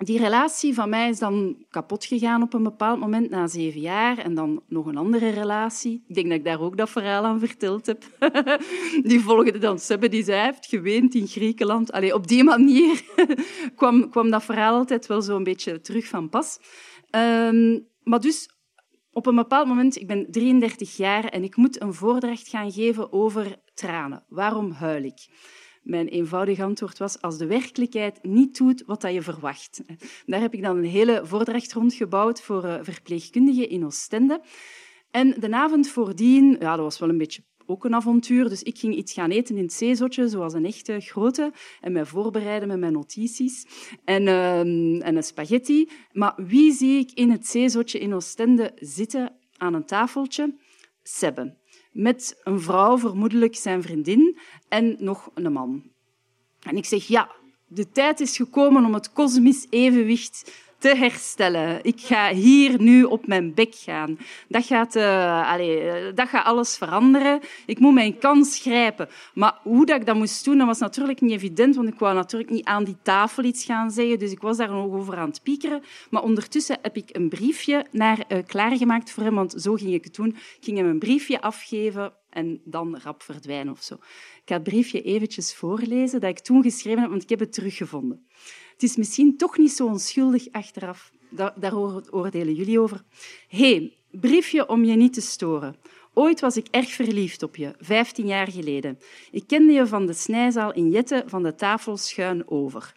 die 0.05 0.19
relatie 0.19 0.73
van 0.73 0.89
mij 0.89 1.09
is 1.09 1.19
dan 1.19 1.65
kapot 1.69 2.05
gegaan 2.05 2.41
op 2.41 2.53
een 2.53 2.63
bepaald 2.63 2.99
moment, 2.99 3.29
na 3.29 3.47
zeven 3.47 3.81
jaar. 3.81 4.17
En 4.17 4.35
dan 4.35 4.63
nog 4.67 4.85
een 4.85 4.97
andere 4.97 5.29
relatie. 5.29 6.03
Ik 6.07 6.15
denk 6.15 6.27
dat 6.27 6.37
ik 6.37 6.43
daar 6.43 6.61
ook 6.61 6.77
dat 6.77 6.89
verhaal 6.89 7.23
aan 7.23 7.39
verteld 7.39 7.85
heb. 7.85 8.03
die 9.09 9.19
volgde 9.19 9.57
dan 9.57 9.79
Sebbe, 9.79 10.09
die 10.09 10.23
zei, 10.23 10.45
heeft 10.45 10.65
geweend 10.65 11.15
in 11.15 11.27
Griekenland. 11.27 11.91
Allee, 11.91 12.13
op 12.13 12.27
die 12.27 12.43
manier 12.43 13.01
kwam, 13.75 14.09
kwam 14.09 14.29
dat 14.29 14.43
verhaal 14.43 14.75
altijd 14.75 15.07
wel 15.07 15.21
zo'n 15.21 15.43
beetje 15.43 15.81
terug 15.81 16.07
van 16.07 16.29
pas. 16.29 16.59
Um, 17.11 17.87
maar 18.03 18.19
dus 18.19 18.49
op 19.11 19.25
een 19.25 19.35
bepaald 19.35 19.67
moment, 19.67 19.95
ik 19.95 20.07
ben 20.07 20.31
33 20.31 20.97
jaar 20.97 21.25
en 21.25 21.43
ik 21.43 21.55
moet 21.55 21.81
een 21.81 21.93
voordracht 21.93 22.47
gaan 22.47 22.71
geven 22.71 23.13
over 23.13 23.55
tranen. 23.73 24.23
Waarom 24.27 24.71
huil 24.71 25.03
ik? 25.03 25.27
Mijn 25.81 26.07
eenvoudige 26.07 26.63
antwoord 26.63 26.97
was 26.97 27.21
als 27.21 27.37
de 27.37 27.45
werkelijkheid 27.45 28.23
niet 28.23 28.57
doet 28.57 28.83
wat 28.85 29.01
je 29.01 29.21
verwacht. 29.21 29.83
Daar 30.25 30.41
heb 30.41 30.53
ik 30.53 30.63
dan 30.63 30.77
een 30.77 30.85
hele 30.85 31.21
voordracht 31.23 31.73
rondgebouwd 31.73 32.41
voor 32.41 32.63
eh, 32.63 32.79
verpleegkundigen 32.81 33.69
in 33.69 33.85
Oostende. 33.85 34.41
En 35.11 35.35
de 35.39 35.51
avond 35.51 35.89
voordien, 35.89 36.57
ja, 36.59 36.75
dat 36.75 36.85
was 36.85 36.99
wel 36.99 37.09
een 37.09 37.17
beetje 37.17 37.43
ook 37.69 37.85
een 37.85 37.95
avontuur. 37.95 38.49
Dus 38.49 38.63
ik 38.63 38.77
ging 38.77 38.95
iets 38.95 39.13
gaan 39.13 39.29
eten 39.29 39.55
in 39.55 39.63
het 39.63 39.73
zeezotje, 39.73 40.27
zoals 40.27 40.53
een 40.53 40.65
echte 40.65 40.99
grote, 40.99 41.51
en 41.81 41.91
mij 41.91 42.05
voorbereiden 42.05 42.67
met 42.67 42.79
mijn 42.79 42.93
notities 42.93 43.65
en, 44.05 44.23
uh, 44.23 44.59
en 44.59 45.15
een 45.15 45.23
spaghetti. 45.23 45.89
Maar 46.11 46.33
wie 46.35 46.73
zie 46.73 46.99
ik 46.99 47.11
in 47.11 47.31
het 47.31 47.47
zeezotje 47.47 47.99
in 47.99 48.13
Oostende 48.13 48.71
zitten 48.75 49.35
aan 49.57 49.73
een 49.73 49.85
tafeltje? 49.85 50.55
Sebbe 51.03 51.58
met 52.01 52.39
een 52.43 52.59
vrouw, 52.61 52.97
vermoedelijk 52.97 53.55
zijn 53.55 53.81
vriendin, 53.81 54.37
en 54.67 54.95
nog 54.99 55.29
een 55.33 55.51
man. 55.51 55.83
En 56.59 56.77
ik 56.77 56.85
zeg, 56.85 57.07
ja, 57.07 57.31
de 57.67 57.89
tijd 57.89 58.19
is 58.19 58.37
gekomen 58.37 58.85
om 58.85 58.93
het 58.93 59.11
kosmisch 59.13 59.67
evenwicht 59.69 60.51
te 60.79 60.95
herstellen. 60.95 61.79
Ik 61.83 61.99
ga 62.01 62.33
hier 62.33 62.81
nu 62.81 63.03
op 63.03 63.27
mijn 63.27 63.53
bek 63.53 63.75
gaan. 63.75 64.17
Dat 64.47 64.65
gaat, 64.65 64.95
uh, 64.95 66.15
dat 66.15 66.27
gaat 66.27 66.45
alles 66.45 66.77
veranderen. 66.77 67.39
Ik 67.65 67.79
moet 67.79 67.93
mijn 67.93 68.17
kans 68.17 68.59
grijpen. 68.59 69.09
Maar 69.33 69.59
hoe 69.63 69.85
dat 69.85 69.99
ik 69.99 70.05
dat 70.05 70.15
moest 70.15 70.45
doen, 70.45 70.57
dat 70.57 70.67
was 70.67 70.79
natuurlijk 70.79 71.21
niet 71.21 71.31
evident, 71.31 71.75
want 71.75 71.87
ik 71.87 71.99
wou 71.99 72.15
natuurlijk 72.15 72.51
niet 72.51 72.65
aan 72.65 72.83
die 72.83 72.97
tafel 73.01 73.43
iets 73.43 73.65
gaan 73.65 73.91
zeggen. 73.91 74.19
Dus 74.19 74.31
ik 74.31 74.41
was 74.41 74.57
daar 74.57 74.69
nog 74.69 74.93
over 74.93 75.17
aan 75.17 75.29
het 75.29 75.43
piekeren. 75.43 75.83
Maar 76.09 76.23
ondertussen 76.23 76.77
heb 76.81 76.95
ik 76.95 77.09
een 77.11 77.29
briefje 77.29 77.85
naar, 77.91 78.23
uh, 78.27 78.37
klaargemaakt 78.45 79.11
voor 79.11 79.23
hem, 79.23 79.35
want 79.35 79.53
zo 79.57 79.73
ging 79.73 79.93
ik 79.93 80.03
het 80.03 80.15
doen. 80.15 80.29
Ik 80.29 80.57
ging 80.61 80.77
hem 80.77 80.87
een 80.87 80.99
briefje 80.99 81.41
afgeven 81.41 82.13
en 82.29 82.61
dan 82.65 82.99
rap 83.03 83.23
verdwijnen 83.23 83.73
of 83.73 83.81
zo. 83.81 83.93
Ik 83.93 84.41
ga 84.45 84.53
het 84.53 84.63
briefje 84.63 85.01
eventjes 85.01 85.55
voorlezen 85.55 86.19
dat 86.19 86.29
ik 86.29 86.39
toen 86.39 86.63
geschreven 86.63 87.01
heb, 87.01 87.09
want 87.09 87.23
ik 87.23 87.29
heb 87.29 87.39
het 87.39 87.53
teruggevonden. 87.53 88.27
Het 88.79 88.89
is 88.89 88.95
misschien 88.95 89.37
toch 89.37 89.57
niet 89.57 89.71
zo 89.71 89.85
onschuldig 89.85 90.51
achteraf. 90.51 91.11
Daar, 91.29 91.75
oordelen 92.11 92.53
jullie 92.53 92.79
over. 92.79 93.03
hey, 93.47 93.97
briefje 94.11 94.67
om 94.67 94.83
je 94.83 94.95
niet 94.95 95.13
te 95.13 95.21
storen. 95.21 95.75
Ooit 96.13 96.39
was 96.39 96.57
ik 96.57 96.67
erg 96.71 96.89
verliefd 96.89 97.43
op 97.43 97.55
je, 97.55 97.73
vijftien 97.79 98.27
jaar 98.27 98.51
geleden. 98.51 98.99
Ik 99.31 99.47
kende 99.47 99.73
je 99.73 99.87
van 99.87 100.05
de 100.05 100.13
snijzaal 100.13 100.73
in 100.73 100.89
Jette 100.89 101.23
van 101.25 101.43
de 101.43 101.55
tafel 101.55 101.97
schuin 101.97 102.49
over. 102.49 102.93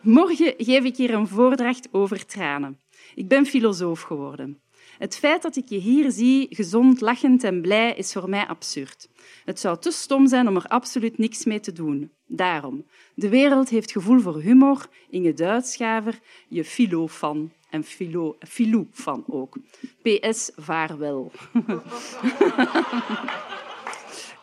Morgen 0.00 0.54
geef 0.56 0.84
ik 0.84 0.96
hier 0.96 1.14
een 1.14 1.28
voordracht 1.28 1.88
over 1.92 2.26
tranen. 2.26 2.80
Ik 3.14 3.28
ben 3.28 3.46
filosoof 3.46 4.00
geworden. 4.00 4.62
Het 4.98 5.16
feit 5.16 5.42
dat 5.42 5.56
ik 5.56 5.68
je 5.68 5.78
hier 5.78 6.10
zie, 6.10 6.46
gezond, 6.50 7.00
lachend 7.00 7.44
en 7.44 7.60
blij, 7.60 7.94
is 7.94 8.12
voor 8.12 8.28
mij 8.28 8.46
absurd. 8.46 9.08
Het 9.44 9.60
zou 9.60 9.78
te 9.78 9.90
stom 9.90 10.26
zijn 10.26 10.48
om 10.48 10.56
er 10.56 10.66
absoluut 10.66 11.18
niks 11.18 11.44
mee 11.44 11.60
te 11.60 11.72
doen. 11.72 12.12
Daarom, 12.36 12.84
de 13.14 13.28
wereld 13.28 13.68
heeft 13.68 13.92
gevoel 13.92 14.20
voor 14.20 14.40
humor. 14.40 14.86
Inge 15.10 15.32
Duitschaver, 15.32 16.18
je 16.48 16.64
filo-fan. 16.64 17.52
En 17.70 17.84
filo, 17.84 18.36
filou-fan 18.48 19.24
ook. 19.26 19.56
PS, 20.02 20.50
vaarwel. 20.56 21.32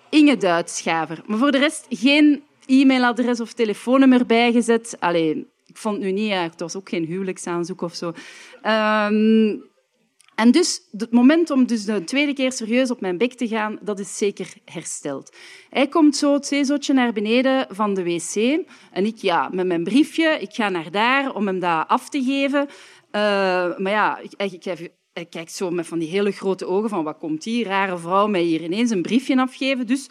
Inge 0.09 0.37
Duitschaver. 0.37 1.23
Maar 1.25 1.37
voor 1.37 1.51
de 1.51 1.57
rest 1.57 1.85
geen 1.89 2.43
e-mailadres 2.65 3.39
of 3.39 3.53
telefoonnummer 3.53 4.25
bijgezet. 4.25 4.95
Allee, 4.99 5.47
ik 5.65 5.77
vond 5.77 5.99
nu 5.99 6.11
niet, 6.11 6.33
het 6.33 6.59
was 6.59 6.75
ook 6.75 6.89
geen 6.89 7.05
huwelijksaanzoek 7.05 7.81
of 7.81 7.95
zo. 7.95 8.13
Um, 8.65 9.63
en 10.35 10.51
dus 10.51 10.81
het 10.97 11.11
moment 11.11 11.49
om 11.49 11.65
dus 11.65 11.85
de 11.85 12.03
tweede 12.03 12.33
keer 12.33 12.51
serieus 12.51 12.91
op 12.91 13.01
mijn 13.01 13.17
bek 13.17 13.33
te 13.33 13.47
gaan, 13.47 13.79
dat 13.81 13.99
is 13.99 14.17
zeker 14.17 14.53
hersteld. 14.65 15.35
Hij 15.69 15.87
komt 15.87 16.15
zo 16.15 16.33
het 16.33 16.45
naar 16.93 17.13
beneden 17.13 17.67
van 17.69 17.93
de 17.93 18.03
wc. 18.03 18.65
En 18.91 19.05
ik, 19.05 19.17
ja, 19.17 19.49
met 19.51 19.65
mijn 19.65 19.83
briefje, 19.83 20.37
ik 20.39 20.53
ga 20.53 20.69
naar 20.69 20.91
daar 20.91 21.35
om 21.35 21.47
hem 21.47 21.59
dat 21.59 21.87
af 21.87 22.09
te 22.09 22.23
geven. 22.23 22.61
Uh, 22.61 22.71
maar 23.77 23.91
ja, 23.91 24.17
ik, 24.17 24.31
ik, 24.51 24.63
hij 25.13 25.45
zo 25.51 25.69
met 25.69 25.87
van 25.87 25.99
die 25.99 26.09
hele 26.09 26.31
grote 26.31 26.65
ogen 26.65 26.89
van 26.89 27.03
wat 27.03 27.17
komt 27.17 27.43
die 27.43 27.63
rare 27.63 27.97
vrouw 27.97 28.27
mij 28.27 28.41
hier 28.41 28.63
ineens 28.63 28.89
een 28.89 29.01
briefje 29.01 29.37
afgeven. 29.37 29.87
Dus 29.87 30.09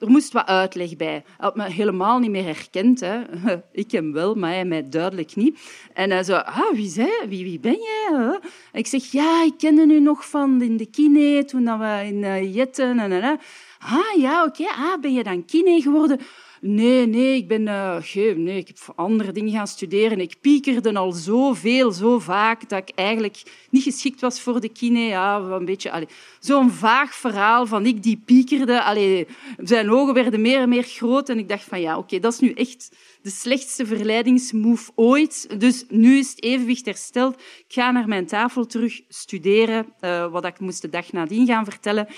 er 0.00 0.10
moest 0.10 0.32
wat 0.32 0.46
uitleg 0.46 0.96
bij. 0.96 1.06
Hij 1.06 1.24
had 1.36 1.56
me 1.56 1.70
helemaal 1.70 2.18
niet 2.18 2.30
meer 2.30 2.44
herkend. 2.44 3.00
Hè. 3.00 3.20
Ik 3.72 3.90
hem 3.90 4.12
wel, 4.12 4.34
maar 4.34 4.50
hij 4.50 4.64
mij 4.64 4.88
duidelijk 4.88 5.36
niet. 5.36 5.58
En 5.94 6.10
hij 6.10 6.22
zei, 6.22 6.42
ah, 6.44 6.72
wie, 6.72 6.88
zei, 6.88 7.10
wie, 7.28 7.44
wie 7.44 7.60
ben 7.60 7.78
jij? 7.78 8.38
Ik 8.72 8.86
zeg, 8.86 9.04
ja, 9.04 9.44
ik 9.44 9.54
kende 9.58 9.94
u 9.94 10.00
nog 10.00 10.28
van 10.28 10.62
in 10.62 10.76
de 10.76 10.86
kine, 10.86 11.44
toen 11.44 11.78
we 11.78 12.04
in 12.06 12.22
uh, 12.22 12.54
Jetten. 12.54 12.98
En, 12.98 13.12
en, 13.12 13.40
ah, 13.78 14.20
ja, 14.20 14.44
oké. 14.44 14.64
Ah, 14.64 15.00
ben 15.00 15.12
je 15.12 15.22
dan 15.22 15.44
kine 15.44 15.80
geworden? 15.82 16.20
Nee, 16.60 17.06
nee, 17.06 17.36
ik 17.36 17.48
ben 17.48 17.62
uh, 17.62 18.14
nee, 18.14 18.56
ik 18.56 18.66
heb 18.66 18.78
andere 18.96 19.32
dingen 19.32 19.52
gaan 19.52 19.66
studeren. 19.66 20.20
Ik 20.20 20.40
piekerde 20.40 20.94
al 20.94 21.12
zoveel, 21.12 21.92
zo 21.92 22.18
vaak, 22.18 22.68
dat 22.68 22.88
ik 22.88 22.94
eigenlijk 22.94 23.42
niet 23.70 23.82
geschikt 23.82 24.20
was 24.20 24.40
voor 24.40 24.60
de 24.60 24.68
kine. 24.68 24.98
Ja, 24.98 25.36
een 25.36 25.64
beetje, 25.64 26.06
zo'n 26.40 26.70
vaag 26.70 27.14
verhaal 27.14 27.66
van 27.66 27.86
ik 27.86 28.02
die 28.02 28.22
piekerde. 28.24 28.82
Allee, 28.82 29.26
zijn 29.56 29.90
ogen 29.90 30.14
werden 30.14 30.40
meer 30.40 30.60
en 30.60 30.68
meer 30.68 30.82
groot 30.82 31.28
en 31.28 31.38
ik 31.38 31.48
dacht 31.48 31.64
van 31.64 31.80
ja, 31.80 31.98
oké, 31.98 32.18
dat 32.18 32.32
is 32.32 32.38
nu 32.38 32.52
echt 32.52 32.96
de 33.22 33.30
slechtste 33.30 33.86
verleidingsmove 33.86 34.90
ooit. 34.94 35.60
Dus 35.60 35.84
nu 35.88 36.18
is 36.18 36.30
het 36.30 36.42
evenwicht 36.42 36.86
hersteld. 36.86 37.34
Ik 37.34 37.74
ga 37.74 37.90
naar 37.90 38.08
mijn 38.08 38.26
tafel 38.26 38.66
terug 38.66 39.00
studeren, 39.08 39.86
uh, 40.00 40.30
wat 40.32 40.44
ik 40.44 40.60
moest 40.60 40.82
de 40.82 40.88
dag 40.88 41.12
nadien 41.12 41.46
gaan 41.46 41.64
vertellen. 41.64 42.08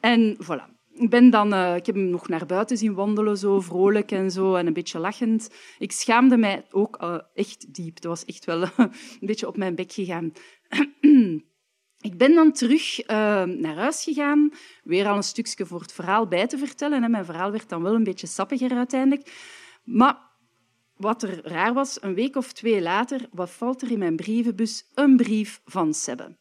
En 0.00 0.36
voilà 0.42 0.77
ik, 0.98 1.10
ben 1.10 1.30
dan, 1.30 1.54
uh, 1.54 1.76
ik 1.76 1.86
heb 1.86 1.94
hem 1.94 2.10
nog 2.10 2.28
naar 2.28 2.46
buiten 2.46 2.76
zien 2.76 2.94
wandelen, 2.94 3.36
zo 3.36 3.60
vrolijk 3.60 4.10
en 4.10 4.30
zo, 4.30 4.54
en 4.54 4.66
een 4.66 4.72
beetje 4.72 4.98
lachend. 4.98 5.50
Ik 5.78 5.92
schaamde 5.92 6.36
mij 6.36 6.64
ook 6.70 7.02
uh, 7.02 7.18
echt 7.34 7.74
diep. 7.74 8.00
Dat 8.00 8.10
was 8.10 8.24
echt 8.24 8.44
wel 8.44 8.62
een 8.76 8.92
beetje 9.20 9.46
op 9.46 9.56
mijn 9.56 9.74
bek 9.74 9.92
gegaan. 9.92 10.32
ik 12.10 12.16
ben 12.16 12.34
dan 12.34 12.52
terug 12.52 13.02
uh, 13.02 13.06
naar 13.42 13.76
huis 13.76 14.02
gegaan, 14.02 14.50
weer 14.82 15.06
al 15.06 15.16
een 15.16 15.22
stukje 15.22 15.66
voor 15.66 15.80
het 15.80 15.92
verhaal 15.92 16.28
bij 16.28 16.46
te 16.46 16.58
vertellen. 16.58 17.02
Hè. 17.02 17.08
Mijn 17.08 17.24
verhaal 17.24 17.50
werd 17.50 17.68
dan 17.68 17.82
wel 17.82 17.94
een 17.94 18.04
beetje 18.04 18.26
sappiger 18.26 18.76
uiteindelijk. 18.76 19.32
Maar 19.84 20.16
wat 20.96 21.22
er 21.22 21.40
raar 21.48 21.74
was, 21.74 22.02
een 22.02 22.14
week 22.14 22.36
of 22.36 22.52
twee 22.52 22.82
later, 22.82 23.28
wat 23.30 23.50
valt 23.50 23.82
er 23.82 23.90
in 23.90 23.98
mijn 23.98 24.16
brievenbus? 24.16 24.90
Een 24.94 25.16
brief 25.16 25.60
van 25.64 25.94
Sebbe 25.94 26.36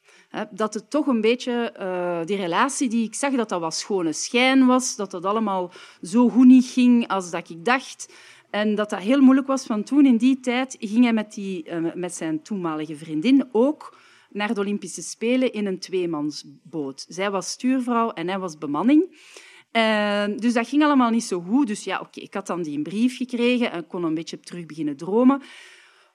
dat 0.51 0.73
het 0.73 0.89
toch 0.89 1.07
een 1.07 1.21
beetje, 1.21 1.73
uh, 1.79 2.25
die 2.25 2.37
relatie 2.37 2.89
die 2.89 3.05
ik 3.05 3.15
zag, 3.15 3.35
dat 3.35 3.49
dat 3.49 3.61
wat 3.61 3.75
schone 3.75 4.13
schijn 4.13 4.65
was, 4.65 4.95
dat 4.95 5.11
dat 5.11 5.25
allemaal 5.25 5.71
zo 6.01 6.29
goed 6.29 6.45
niet 6.45 6.65
ging 6.65 7.07
als 7.07 7.31
dat 7.31 7.49
ik 7.49 7.65
dacht. 7.65 8.13
En 8.49 8.75
dat 8.75 8.89
dat 8.89 8.99
heel 8.99 9.21
moeilijk 9.21 9.47
was, 9.47 9.67
want 9.67 9.85
toen 9.85 10.05
in 10.05 10.17
die 10.17 10.39
tijd 10.39 10.75
ging 10.79 11.03
hij 11.03 11.13
met, 11.13 11.33
die, 11.33 11.69
uh, 11.69 11.93
met 11.93 12.15
zijn 12.15 12.41
toenmalige 12.41 12.95
vriendin 12.95 13.49
ook 13.51 13.97
naar 14.29 14.53
de 14.53 14.59
Olympische 14.59 15.01
Spelen 15.01 15.53
in 15.53 15.65
een 15.65 15.79
tweemansboot. 15.79 17.05
Zij 17.09 17.31
was 17.31 17.49
stuurvrouw 17.49 18.11
en 18.11 18.27
hij 18.27 18.39
was 18.39 18.57
bemanning. 18.57 19.19
Uh, 19.71 20.25
dus 20.35 20.53
dat 20.53 20.67
ging 20.67 20.83
allemaal 20.83 21.09
niet 21.09 21.23
zo 21.23 21.41
goed. 21.41 21.67
Dus 21.67 21.83
ja, 21.83 21.99
oké, 21.99 22.19
ik 22.19 22.33
had 22.33 22.47
dan 22.47 22.61
die 22.61 22.81
brief 22.81 23.17
gekregen 23.17 23.71
en 23.71 23.87
kon 23.87 24.03
een 24.03 24.13
beetje 24.13 24.39
terug 24.39 24.65
beginnen 24.65 24.97
dromen. 24.97 25.41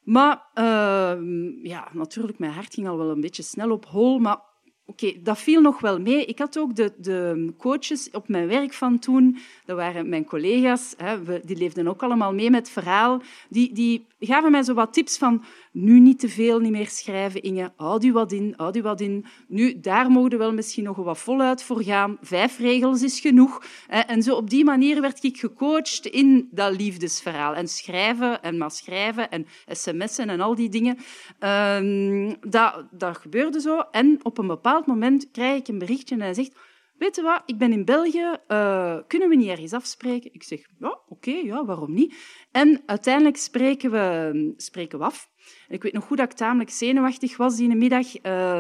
Maar 0.03 0.43
uh, 0.55 1.17
ja, 1.63 1.89
natuurlijk, 1.93 2.39
mijn 2.39 2.53
hart 2.53 2.75
ging 2.75 2.89
al 2.89 2.97
wel 2.97 3.11
een 3.11 3.21
beetje 3.21 3.43
snel 3.43 3.71
op 3.71 3.87
hol. 3.87 4.19
Maar 4.19 4.41
oké, 4.87 5.13
dat 5.23 5.39
viel 5.39 5.61
nog 5.61 5.81
wel 5.81 6.01
mee. 6.01 6.25
Ik 6.25 6.39
had 6.39 6.59
ook 6.59 6.75
de, 6.75 6.93
de, 6.99 7.53
coaches 7.59 8.11
op 8.11 8.29
mijn 8.29 8.49
werk 8.49 8.73
van 8.73 8.99
toen, 8.99 9.39
dat 9.65 9.77
waren 9.77 10.09
mijn 10.09 10.25
collega's, 10.25 10.95
hè, 10.97 11.41
die 11.45 11.57
leefden 11.57 11.89
ook 11.89 12.03
allemaal 12.03 12.35
mee 12.35 12.51
met 12.51 12.61
het 12.61 12.71
verhaal. 12.71 13.21
Die, 13.49 13.73
die 13.73 14.07
gaven 14.21 14.51
mij 14.51 14.63
zo 14.63 14.75
wat 14.75 14.93
tips 14.93 15.19
van 15.19 15.45
Nu 15.73 16.01
niet 16.01 16.19
te 16.19 16.29
veel 16.29 16.59
niet 16.59 16.71
meer 16.71 16.89
schrijven, 16.89 17.43
Inge. 17.43 17.73
Houd 17.77 18.05
u 18.05 18.13
wat 18.13 18.33
in, 18.33 18.55
houd 18.57 18.77
u 18.77 18.83
wat 18.83 19.01
in. 19.01 19.25
Nu, 19.49 19.81
daar 19.81 20.11
mogen 20.11 20.31
we 20.31 20.37
wel 20.37 20.53
misschien 20.53 20.85
nog 20.85 20.97
wat 20.97 21.19
voluit 21.19 21.63
voor 21.63 21.83
gaan. 21.83 22.19
Vijf 22.21 22.59
regels 22.59 23.03
is 23.03 23.21
genoeg. 23.21 23.63
En 23.89 24.23
zo 24.23 24.35
op 24.35 24.51
die 24.51 24.65
manier 24.65 25.01
werd 25.01 25.25
ik 25.25 25.39
gecoacht 25.39 26.07
in 26.07 26.49
dat 26.51 26.77
liefdesverhaal. 26.77 27.55
En 27.55 27.69
schrijven 27.69 28.43
en 28.43 28.59
maar 28.59 28.71
schrijven 28.71 29.31
en 29.31 29.47
sms'en 29.67 30.29
en 30.29 30.41
al 30.41 30.55
die 30.55 30.69
dingen. 30.69 30.99
Ehm, 31.39 32.35
dat, 32.41 32.85
dat 32.91 33.17
gebeurde 33.17 33.61
zo. 33.61 33.85
En 33.91 34.19
op 34.23 34.39
een 34.39 34.47
bepaald 34.47 34.87
moment 34.87 35.31
krijg 35.31 35.59
ik 35.59 35.69
een 35.69 35.79
berichtje 35.79 36.15
en 36.15 36.21
hij 36.21 36.35
zegt 36.35 36.57
weet 37.03 37.17
je 37.17 37.23
wat, 37.23 37.43
ik 37.47 37.59
ben 37.59 37.73
in 37.73 37.85
België, 37.85 38.37
uh, 38.49 38.97
kunnen 39.07 39.29
we 39.29 39.37
niet 39.37 39.49
ergens 39.49 39.73
afspreken? 39.73 40.35
Ik 40.35 40.43
zeg, 40.43 40.61
ja, 40.79 40.99
oké, 41.09 41.31
ja, 41.31 41.65
waarom 41.65 41.95
niet? 41.95 42.15
En 42.53 42.83
uiteindelijk 42.87 43.37
spreken 43.37 43.91
we, 43.91 44.53
spreken 44.57 44.99
we 44.99 45.05
af. 45.05 45.29
Ik 45.69 45.83
weet 45.83 45.93
nog 45.93 46.05
goed 46.05 46.19
dat 46.19 46.31
ik 46.31 46.37
tamelijk 46.37 46.71
zenuwachtig 46.71 47.37
was 47.37 47.57
die 47.57 47.75
middag. 47.75 48.07
Uh, 48.23 48.59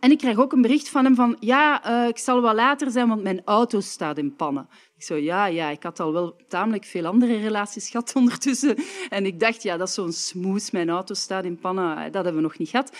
en 0.00 0.10
ik 0.10 0.18
krijg 0.18 0.38
ook 0.38 0.52
een 0.52 0.62
bericht 0.62 0.88
van 0.88 1.04
hem 1.04 1.14
van, 1.14 1.36
ja, 1.40 1.90
uh, 2.02 2.08
ik 2.08 2.18
zal 2.18 2.42
wel 2.42 2.54
later 2.54 2.90
zijn, 2.90 3.08
want 3.08 3.22
mijn 3.22 3.42
auto 3.44 3.80
staat 3.80 4.18
in 4.18 4.34
pannen. 4.34 4.68
Ik 4.96 5.02
zo, 5.02 5.16
ja, 5.16 5.46
ja, 5.46 5.68
ik 5.68 5.82
had 5.82 6.00
al 6.00 6.12
wel 6.12 6.36
tamelijk 6.48 6.84
veel 6.84 7.06
andere 7.06 7.36
relaties 7.36 7.90
gehad 7.90 8.12
ondertussen. 8.22 8.76
En 9.08 9.26
ik 9.26 9.40
dacht, 9.40 9.62
ja, 9.62 9.76
dat 9.76 9.88
is 9.88 9.94
zo'n 9.94 10.12
smoes, 10.12 10.70
mijn 10.70 10.90
auto 10.90 11.14
staat 11.14 11.44
in 11.44 11.58
pannen, 11.58 11.96
dat 11.96 12.24
hebben 12.24 12.42
we 12.42 12.48
nog 12.48 12.58
niet 12.58 12.68
gehad. 12.68 12.92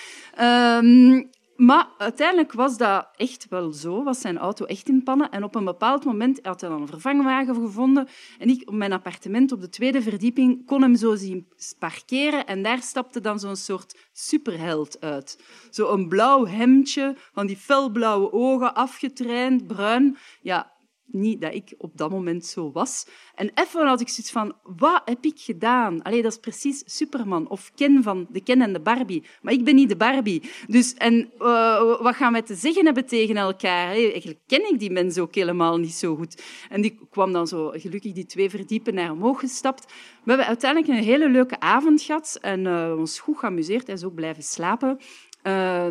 Um, 0.80 1.30
maar 1.62 1.88
uiteindelijk 1.98 2.52
was 2.52 2.76
dat 2.76 3.08
echt 3.16 3.46
wel 3.48 3.72
zo, 3.72 4.02
was 4.02 4.20
zijn 4.20 4.38
auto 4.38 4.64
echt 4.64 4.88
in 4.88 5.02
pannen. 5.02 5.30
En 5.30 5.44
op 5.44 5.54
een 5.54 5.64
bepaald 5.64 6.04
moment 6.04 6.38
had 6.42 6.60
hij 6.60 6.70
dan 6.70 6.80
een 6.80 6.86
vervangwagen 6.86 7.54
gevonden. 7.54 8.08
En 8.38 8.48
ik, 8.48 8.68
op 8.68 8.74
mijn 8.74 8.92
appartement 8.92 9.52
op 9.52 9.60
de 9.60 9.68
tweede 9.68 10.02
verdieping, 10.02 10.66
kon 10.66 10.82
hem 10.82 10.96
zo 10.96 11.14
zien 11.14 11.48
parkeren. 11.78 12.46
En 12.46 12.62
daar 12.62 12.82
stapte 12.82 13.20
dan 13.20 13.38
zo'n 13.38 13.56
soort 13.56 13.98
superheld 14.12 15.00
uit. 15.00 15.42
Zo'n 15.70 16.08
blauw 16.08 16.46
hemdje, 16.46 17.16
van 17.32 17.46
die 17.46 17.56
felblauwe 17.56 18.32
ogen, 18.32 18.74
afgetraind, 18.74 19.66
bruin. 19.66 20.16
Ja, 20.40 20.72
niet 21.06 21.40
dat 21.40 21.54
ik 21.54 21.74
op 21.78 21.96
dat 21.96 22.10
moment 22.10 22.46
zo 22.46 22.72
was. 22.72 23.06
En 23.34 23.50
even 23.54 23.86
had 23.86 24.00
ik 24.00 24.08
zoiets 24.08 24.32
van, 24.32 24.54
wat 24.62 25.02
heb 25.04 25.24
ik 25.24 25.38
gedaan? 25.40 26.02
Allee, 26.02 26.22
dat 26.22 26.32
is 26.32 26.38
precies 26.38 26.82
Superman 26.86 27.48
of 27.48 27.72
Ken 27.74 28.02
van 28.02 28.26
de 28.30 28.40
Ken 28.40 28.60
en 28.60 28.72
de 28.72 28.80
Barbie. 28.80 29.24
Maar 29.42 29.52
ik 29.52 29.64
ben 29.64 29.74
niet 29.74 29.88
de 29.88 29.96
Barbie. 29.96 30.42
Dus, 30.66 30.94
en 30.94 31.32
uh, 31.38 32.00
wat 32.00 32.14
gaan 32.14 32.32
wij 32.32 32.42
te 32.42 32.54
zeggen 32.54 32.84
hebben 32.84 33.06
tegen 33.06 33.36
elkaar? 33.36 33.88
eigenlijk 33.88 34.38
ken 34.46 34.72
ik 34.72 34.78
die 34.78 34.90
mensen 34.90 35.22
ook 35.22 35.34
helemaal 35.34 35.78
niet 35.78 35.94
zo 35.94 36.16
goed. 36.16 36.42
En 36.68 36.80
die 36.80 36.98
kwam 37.10 37.32
dan 37.32 37.46
zo 37.46 37.68
gelukkig 37.74 38.12
die 38.12 38.26
twee 38.26 38.50
verdiepen 38.50 38.94
naar 38.94 39.10
omhoog 39.10 39.40
gestapt. 39.40 39.84
We 40.24 40.28
hebben 40.28 40.46
uiteindelijk 40.46 40.92
een 40.92 41.04
hele 41.04 41.28
leuke 41.28 41.60
avond 41.60 42.02
gehad 42.02 42.38
en 42.40 42.64
uh, 42.64 42.94
ons 42.98 43.18
goed 43.18 43.38
geamuseerd. 43.38 43.88
Is 43.88 44.04
ook 44.04 44.14
blijven 44.14 44.42
slapen. 44.42 44.98
Uh, 45.42 45.86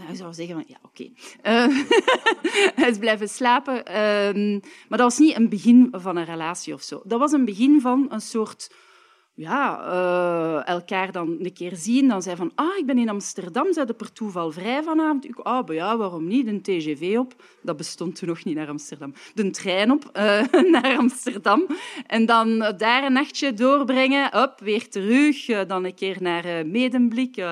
hij 0.00 0.14
zou 0.14 0.32
zeggen 0.32 0.54
van, 0.54 0.64
ja, 0.66 0.76
oké. 0.82 1.02
Okay. 1.02 1.12
Uh, 1.70 1.86
hij 2.74 2.90
is 2.90 2.98
blijven 2.98 3.28
slapen. 3.28 3.74
Uh, 3.74 4.60
maar 4.88 4.98
dat 4.98 5.00
was 5.00 5.18
niet 5.18 5.36
een 5.36 5.48
begin 5.48 5.88
van 5.92 6.16
een 6.16 6.24
relatie 6.24 6.74
of 6.74 6.82
zo. 6.82 7.02
Dat 7.04 7.18
was 7.18 7.32
een 7.32 7.44
begin 7.44 7.80
van 7.80 8.06
een 8.08 8.20
soort 8.20 8.70
ja, 9.34 9.80
uh, 9.86 10.68
elkaar 10.68 11.12
dan 11.12 11.36
een 11.40 11.52
keer 11.52 11.76
zien. 11.76 12.08
Dan 12.08 12.22
zei 12.22 12.36
van, 12.36 12.52
ah, 12.54 12.76
ik 12.78 12.86
ben 12.86 12.98
in 12.98 13.08
Amsterdam, 13.08 13.72
de 13.72 13.94
per 13.96 14.12
toeval 14.12 14.50
vrij 14.50 14.82
vanavond. 14.82 15.24
Ik, 15.24 15.38
ah, 15.38 15.74
ja, 15.74 15.96
waarom 15.96 16.26
niet? 16.26 16.46
Een 16.46 16.62
TGV 16.62 17.16
op. 17.18 17.34
Dat 17.62 17.76
bestond 17.76 18.16
toen 18.16 18.28
nog 18.28 18.44
niet 18.44 18.56
naar 18.56 18.68
Amsterdam. 18.68 19.14
De 19.34 19.50
trein 19.50 19.90
op 19.90 20.10
uh, 20.16 20.42
naar 20.72 20.96
Amsterdam. 20.96 21.66
En 22.06 22.26
dan 22.26 22.74
daar 22.76 23.04
een 23.04 23.12
nachtje 23.12 23.54
doorbrengen. 23.54 24.42
Op, 24.42 24.54
weer 24.58 24.88
terug. 24.88 25.66
Dan 25.66 25.84
een 25.84 25.94
keer 25.94 26.16
naar 26.20 26.66
Medemblik. 26.66 27.44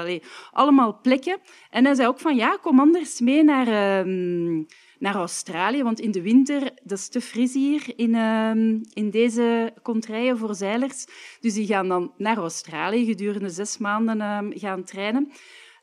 Allemaal 0.52 0.98
plekken. 1.02 1.38
En 1.70 1.84
hij 1.84 1.94
zei 1.94 2.08
ook 2.08 2.20
van, 2.20 2.36
ja, 2.36 2.58
kom 2.62 2.80
anders 2.80 3.20
mee 3.20 3.44
naar 3.44 3.66
ehm, 3.66 4.62
naar 5.00 5.14
Australië, 5.14 5.82
want 5.82 6.00
in 6.00 6.10
de 6.10 6.22
winter 6.22 6.62
dat 6.82 6.98
is 6.98 7.08
te 7.08 7.20
fris 7.20 7.54
hier 7.54 7.92
in, 7.96 8.14
uh, 8.14 8.50
in 8.92 9.10
deze 9.10 9.72
contraien 9.82 10.38
voor 10.38 10.54
zeilers. 10.54 11.06
Dus 11.40 11.54
die 11.54 11.66
gaan 11.66 11.88
dan 11.88 12.12
naar 12.16 12.36
Australië 12.36 13.04
gedurende 13.04 13.50
zes 13.50 13.78
maanden 13.78 14.18
uh, 14.18 14.60
gaan 14.60 14.84
trainen. 14.84 15.32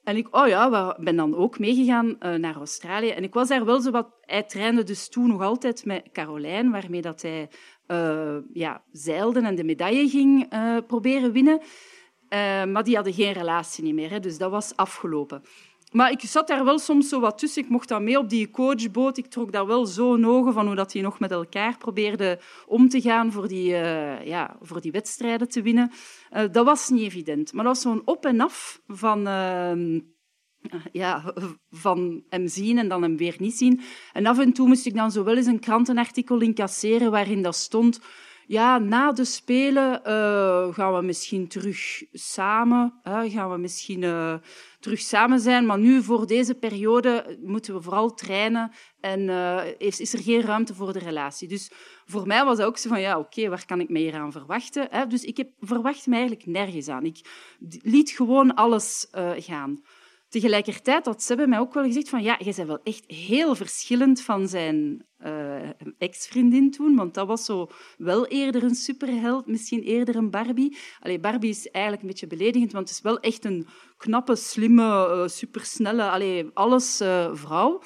En 0.03 0.17
ik 0.17 0.35
oh 0.35 0.47
ja, 0.47 0.97
ben 0.99 1.15
dan 1.15 1.35
ook 1.35 1.59
meegegaan 1.59 2.07
uh, 2.07 2.33
naar 2.33 2.55
Australië. 2.55 3.09
En 3.09 3.23
ik 3.23 3.33
was 3.33 3.47
daar 3.47 3.65
wel 3.65 3.81
zo 3.81 3.91
wat... 3.91 4.07
Hij 4.21 4.43
trainde 4.43 4.83
dus 4.83 5.09
toen 5.09 5.27
nog 5.27 5.41
altijd 5.41 5.85
met 5.85 6.09
Carolijn, 6.11 6.71
waarmee 6.71 7.01
dat 7.01 7.21
hij 7.21 7.49
uh, 7.87 8.37
ja, 8.53 8.83
zeilde 8.91 9.41
en 9.41 9.55
de 9.55 9.63
medaille 9.63 10.09
ging 10.09 10.53
uh, 10.53 10.77
proberen 10.87 11.31
winnen. 11.31 11.61
maar 12.71 12.83
die 12.83 12.95
hadden 12.95 13.13
geen 13.13 13.33
relatie 13.33 13.93
meer, 13.93 14.09
hè, 14.09 14.19
dus 14.19 14.37
dat 14.37 14.51
was 14.51 14.75
afgelopen. 14.75 15.41
Maar 15.91 16.11
ik 16.11 16.21
zat 16.21 16.47
daar 16.47 16.65
wel 16.65 16.79
soms 16.79 17.09
zo 17.09 17.19
wat 17.19 17.37
tussen. 17.37 17.63
Ik 17.63 17.69
mocht 17.69 17.87
dan 17.87 18.03
mee 18.03 18.17
op 18.17 18.29
die 18.29 18.49
coachboot. 18.49 19.17
Ik 19.17 19.27
trok 19.27 19.51
daar 19.51 19.67
wel 19.67 19.85
zo 19.85 20.23
ogen 20.25 20.53
van 20.53 20.65
hoe 20.65 20.75
dat 20.75 20.91
die 20.91 21.01
nog 21.01 21.19
met 21.19 21.31
elkaar 21.31 21.77
probeerden 21.77 22.39
om 22.65 22.89
te 22.89 23.01
gaan 23.01 23.31
voor 23.31 23.47
die, 23.47 23.71
uh, 23.71 24.25
ja, 24.25 24.57
voor 24.61 24.81
die 24.81 24.91
wedstrijden 24.91 25.49
te 25.49 25.61
winnen. 25.61 25.91
Uh, 26.33 26.43
dat 26.51 26.65
was 26.65 26.89
niet 26.89 27.01
evident. 27.01 27.53
Maar 27.53 27.63
dat 27.63 27.73
was 27.73 27.83
zo'n 27.83 28.01
op 28.05 28.25
en 28.25 28.41
af 28.41 28.81
van... 28.87 29.27
Uh, 29.27 30.01
ja, 30.91 31.33
van 31.71 32.23
hem 32.29 32.47
zien 32.47 32.77
en 32.77 32.87
dan 32.87 33.01
hem 33.01 33.17
weer 33.17 33.35
niet 33.37 33.57
zien. 33.57 33.81
En 34.13 34.25
af 34.25 34.39
en 34.39 34.53
toe 34.53 34.67
moest 34.67 34.85
ik 34.85 34.95
dan 34.95 35.11
zo 35.11 35.23
wel 35.23 35.35
eens 35.35 35.45
een 35.45 35.59
krantenartikel 35.59 36.39
incasseren 36.39 37.11
waarin 37.11 37.41
dat 37.41 37.55
stond 37.55 37.99
ja, 38.47 38.77
na 38.77 39.11
de 39.11 39.25
Spelen 39.25 40.01
uh, 40.05 40.73
gaan 40.73 40.95
we 40.95 41.01
misschien 41.01 41.47
terug 41.47 42.03
samen, 42.11 42.93
gaan 43.03 43.51
we 43.51 43.57
misschien 43.57 44.03
terug 44.87 45.01
samen 45.01 45.39
zijn. 45.39 45.65
Maar 45.65 45.79
nu, 45.79 46.03
voor 46.03 46.27
deze 46.27 46.55
periode, 46.55 47.37
moeten 47.41 47.73
we 47.73 47.81
vooral 47.81 48.13
trainen 48.13 48.71
en 48.99 49.29
is, 49.77 49.99
is, 49.99 50.13
er 50.13 50.19
geen 50.19 50.41
ruimte 50.41 50.73
voor 50.73 50.93
de 50.93 50.99
relatie. 50.99 51.47
Dus 51.47 51.71
voor 52.05 52.27
mij 52.27 52.45
was 52.45 52.57
dat 52.57 52.67
ook 52.67 52.77
zo 52.77 52.89
van, 52.89 53.01
ja, 53.01 53.19
oké, 53.19 53.49
waar 53.49 53.65
kan 53.65 53.79
ik 53.79 53.89
me 53.89 53.99
hier 53.99 54.15
aan 54.15 54.31
verwachten? 54.31 54.87
Hè? 54.89 55.07
Dus 55.07 55.23
ik 55.23 55.37
heb, 55.37 55.49
verwacht 55.59 56.07
me 56.07 56.15
eigenlijk 56.15 56.45
nergens 56.45 56.87
aan. 56.87 57.05
Ik 57.05 57.29
liet 57.81 58.09
gewoon 58.09 58.53
alles 58.53 59.07
gaan. 59.37 59.81
Tegelijkertijd 60.29 61.05
had 61.05 61.23
Sebbe 61.23 61.47
mij 61.47 61.59
ook 61.59 61.73
wel 61.73 61.83
gezegd 61.83 62.09
van 62.09 62.23
ja, 62.23 62.37
jij 62.39 62.53
bent 62.55 62.67
wel 62.67 62.83
echt 62.83 63.03
heel 63.07 63.55
verschillend 63.55 64.21
van 64.21 64.47
zijn 64.47 65.05
uh, 65.25 65.69
ex-vriendin 65.97 66.71
toen, 66.71 66.95
want 66.95 67.13
dat 67.13 67.27
was 67.27 67.45
zo 67.45 67.69
wel 67.97 68.27
eerder 68.27 68.63
een 68.63 68.75
superheld, 68.75 69.47
misschien 69.47 69.81
eerder 69.81 70.15
een 70.15 70.29
Barbie. 70.29 70.77
Allee, 70.99 71.19
Barbie 71.19 71.49
is 71.49 71.69
eigenlijk 71.69 72.03
een 72.03 72.09
beetje 72.09 72.27
beledigend, 72.27 72.71
want 72.71 72.87
het 72.87 72.97
is 72.97 73.03
wel 73.03 73.19
echt 73.19 73.45
een 73.45 73.67
knappe, 73.97 74.35
slimme, 74.35 74.83
uh, 74.83 75.27
supersnelle, 75.27 76.51
alles 76.53 77.01
uh, 77.01 77.29
vrouw 77.33 77.81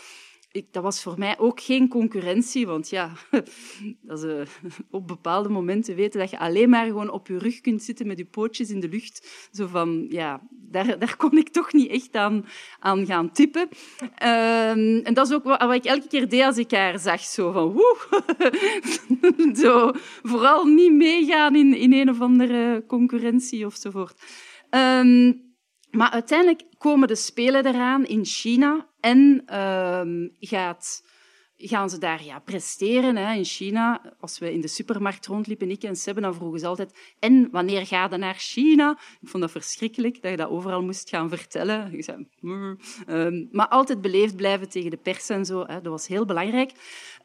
ik, 0.51 0.65
dat 0.71 0.83
was 0.83 1.01
voor 1.01 1.15
mij 1.17 1.39
ook 1.39 1.61
geen 1.61 1.87
concurrentie, 1.87 2.67
want 2.67 2.89
ja, 2.89 3.11
dat 4.01 4.23
uh, 4.23 4.41
op 4.91 5.07
bepaalde 5.07 5.49
momenten 5.49 5.95
weten 5.95 6.19
dat 6.19 6.29
je 6.29 6.39
alleen 6.39 6.69
maar 6.69 6.85
gewoon 6.85 7.09
op 7.09 7.27
je 7.27 7.37
rug 7.37 7.61
kunt 7.61 7.83
zitten 7.83 8.07
met 8.07 8.17
je 8.17 8.25
pootjes 8.25 8.69
in 8.69 8.79
de 8.79 8.89
lucht. 8.89 9.49
Zo 9.51 9.67
van, 9.67 10.05
ja, 10.09 10.41
daar, 10.49 10.99
daar 10.99 11.17
kon 11.17 11.37
ik 11.37 11.49
toch 11.49 11.73
niet 11.73 11.89
echt 11.89 12.15
aan, 12.15 12.45
aan 12.79 13.05
gaan 13.05 13.31
tippen. 13.31 13.69
Uh, 14.23 15.05
en 15.07 15.13
dat 15.13 15.27
is 15.27 15.33
ook 15.33 15.43
wat, 15.43 15.61
wat, 15.61 15.73
ik 15.73 15.85
elke 15.85 16.07
keer 16.07 16.29
deed 16.29 16.43
als 16.43 16.57
ik 16.57 16.71
haar 16.71 16.99
zag. 16.99 17.21
Zo 17.21 17.51
van, 17.51 17.71
woe. 17.71 17.97
zo, 19.63 19.91
vooral 20.23 20.65
niet 20.65 20.93
meegaan 20.93 21.55
in, 21.55 21.75
in 21.75 21.93
een 21.93 22.09
of 22.09 22.21
andere 22.21 22.83
concurrentie 22.87 23.65
ofzovoort. 23.65 24.21
Um, 24.69 25.50
maar 25.91 26.09
uiteindelijk 26.09 26.63
komen 26.77 27.07
de 27.07 27.15
Spelen 27.15 27.65
eraan 27.65 28.05
in 28.05 28.25
China 28.25 28.89
en 28.99 29.43
uh, 29.49 30.29
gaat, 30.39 31.03
gaan 31.57 31.89
ze 31.89 31.97
daar 31.97 32.23
ja, 32.23 32.39
presteren 32.39 33.15
hè, 33.15 33.33
in 33.33 33.45
China. 33.45 34.15
Als 34.19 34.39
we 34.39 34.53
in 34.53 34.61
de 34.61 34.67
supermarkt 34.67 35.25
rondliepen, 35.25 35.69
ik 35.69 35.83
en 35.83 35.95
Sebbe, 35.95 36.21
dan 36.21 36.33
vroegen 36.33 36.59
ze 36.59 36.67
altijd 36.67 37.15
en 37.19 37.47
wanneer 37.51 37.85
ga 37.85 38.07
je 38.11 38.17
naar 38.17 38.35
China? 38.37 38.97
Ik 39.21 39.27
vond 39.27 39.43
dat 39.43 39.51
verschrikkelijk, 39.51 40.21
dat 40.21 40.31
je 40.31 40.37
dat 40.37 40.49
overal 40.49 40.83
moest 40.83 41.09
gaan 41.09 41.29
vertellen. 41.29 41.93
Ik 41.93 42.03
zei, 42.03 42.27
um, 43.07 43.47
maar 43.51 43.67
altijd 43.67 44.01
beleefd 44.01 44.35
blijven 44.35 44.69
tegen 44.69 44.89
de 44.89 44.97
pers 44.97 45.29
en 45.29 45.45
zo, 45.45 45.65
hè, 45.65 45.81
dat 45.81 45.91
was 45.91 46.07
heel 46.07 46.25
belangrijk. 46.25 46.71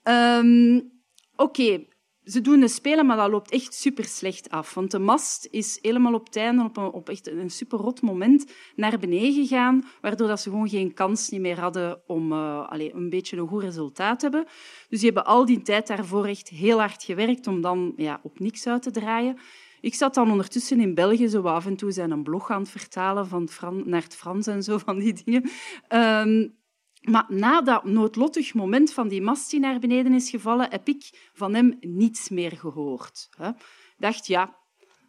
Um, 0.05 0.95
Oké, 1.37 1.85
ze 2.27 2.41
doen 2.41 2.61
de 2.61 2.69
spelen, 2.69 3.07
maar 3.07 3.17
dat 3.17 3.31
loopt 3.31 3.51
echt 3.51 3.75
super 3.75 4.05
slecht 4.05 4.51
af. 4.51 4.75
Want 4.75 4.91
de 4.91 4.99
mast 4.99 5.49
is 5.51 5.79
helemaal 5.83 6.15
op 6.15 6.27
het 6.33 6.59
op 6.59 6.77
een, 6.77 6.85
op 6.85 7.09
echt 7.09 7.29
een 7.29 7.51
super 7.51 7.79
rot 7.79 8.03
moment, 8.03 8.53
naar 8.77 8.99
beneden 8.99 9.33
gegaan, 9.33 9.85
waardoor 10.01 10.29
dat 10.29 10.41
ze 10.41 10.51
gewoon 10.51 10.69
geen 10.69 10.95
kans 10.95 11.31
meer 11.31 11.61
hadden 11.61 12.01
om 12.07 12.33
uh, 12.33 12.69
allez, 12.69 12.93
een 12.93 13.11
beetje 13.11 13.37
een 13.37 13.49
goed 13.49 13.63
resultaat 13.63 14.19
te 14.19 14.25
hebben. 14.25 14.45
Dus 14.89 15.01
die 15.01 15.11
hebben 15.13 15.33
al 15.33 15.45
die 15.45 15.63
tijd 15.63 15.87
daarvoor 15.87 16.27
echt 16.27 16.49
heel 16.49 16.79
hard 16.79 17.03
gewerkt 17.03 17.47
om 17.47 17.61
dan 17.61 17.93
ja, 17.97 18.21
op 18.23 18.39
niks 18.39 18.67
uit 18.67 18.83
te 18.83 18.91
draaien. 18.91 19.39
Ik 19.81 19.95
zat 19.95 20.15
dan 20.15 20.31
ondertussen 20.31 20.81
in 20.81 20.95
België 20.95 21.29
zo 21.29 21.43
af 21.43 21.67
en 21.67 21.77
toe 21.77 21.93
zijn 21.93 22.11
een 22.11 22.23
blog 22.23 22.51
aan 22.51 22.61
het 22.61 22.71
vertalen 22.71 23.27
van 23.27 23.43
het 23.43 23.87
naar 23.87 24.03
het 24.03 24.17
Frans 24.17 24.47
en 24.47 24.63
zo 24.63 24.79
van 24.79 24.99
die 24.99 25.23
dingen. 25.25 25.51
Um, 25.89 26.55
maar 27.01 27.25
na 27.29 27.63
dat 27.63 27.85
noodlottig 27.85 28.55
moment 28.55 28.93
van 28.93 29.09
die 29.09 29.23
mast 29.23 29.51
die 29.51 29.61
naar 29.61 29.79
beneden 29.79 30.13
is 30.13 30.31
gevallen, 30.31 30.71
heb 30.71 30.89
ik 30.89 31.31
van 31.33 31.55
hem 31.55 31.77
niets 31.81 32.29
meer 32.29 32.53
gehoord. 32.53 33.29
Ik 33.39 33.55
dacht, 33.99 34.27
ja, 34.27 34.57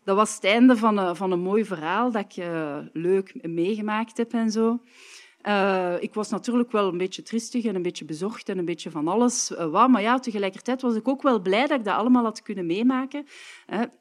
dat 0.03 0.15
was 0.15 0.35
het 0.35 0.43
einde 0.43 0.77
van 0.77 0.97
een, 0.97 1.15
van 1.15 1.31
een 1.31 1.39
mooi 1.39 1.65
verhaal 1.65 2.11
dat 2.11 2.23
ik 2.23 2.37
uh, 2.37 2.77
leuk 2.93 3.47
meegemaakt 3.47 4.17
heb 4.17 4.33
en 4.33 4.51
zo. 4.51 4.81
Uh, 5.47 5.95
ik 5.99 6.13
was 6.13 6.29
natuurlijk 6.29 6.71
wel 6.71 6.87
een 6.87 6.97
beetje 6.97 7.21
tristig 7.21 7.65
en 7.65 7.75
een 7.75 7.81
beetje 7.81 8.05
bezorgd 8.05 8.49
en 8.49 8.57
een 8.57 8.65
beetje 8.65 8.91
van 8.91 9.07
alles. 9.07 9.49
Wat, 9.49 9.89
maar 9.89 10.01
ja, 10.01 10.19
tegelijkertijd 10.19 10.81
was 10.81 10.95
ik 10.95 11.07
ook 11.07 11.21
wel 11.21 11.41
blij 11.41 11.67
dat 11.67 11.79
ik 11.79 11.85
dat 11.85 11.95
allemaal 11.95 12.23
had 12.23 12.41
kunnen 12.41 12.65
meemaken. 12.65 13.25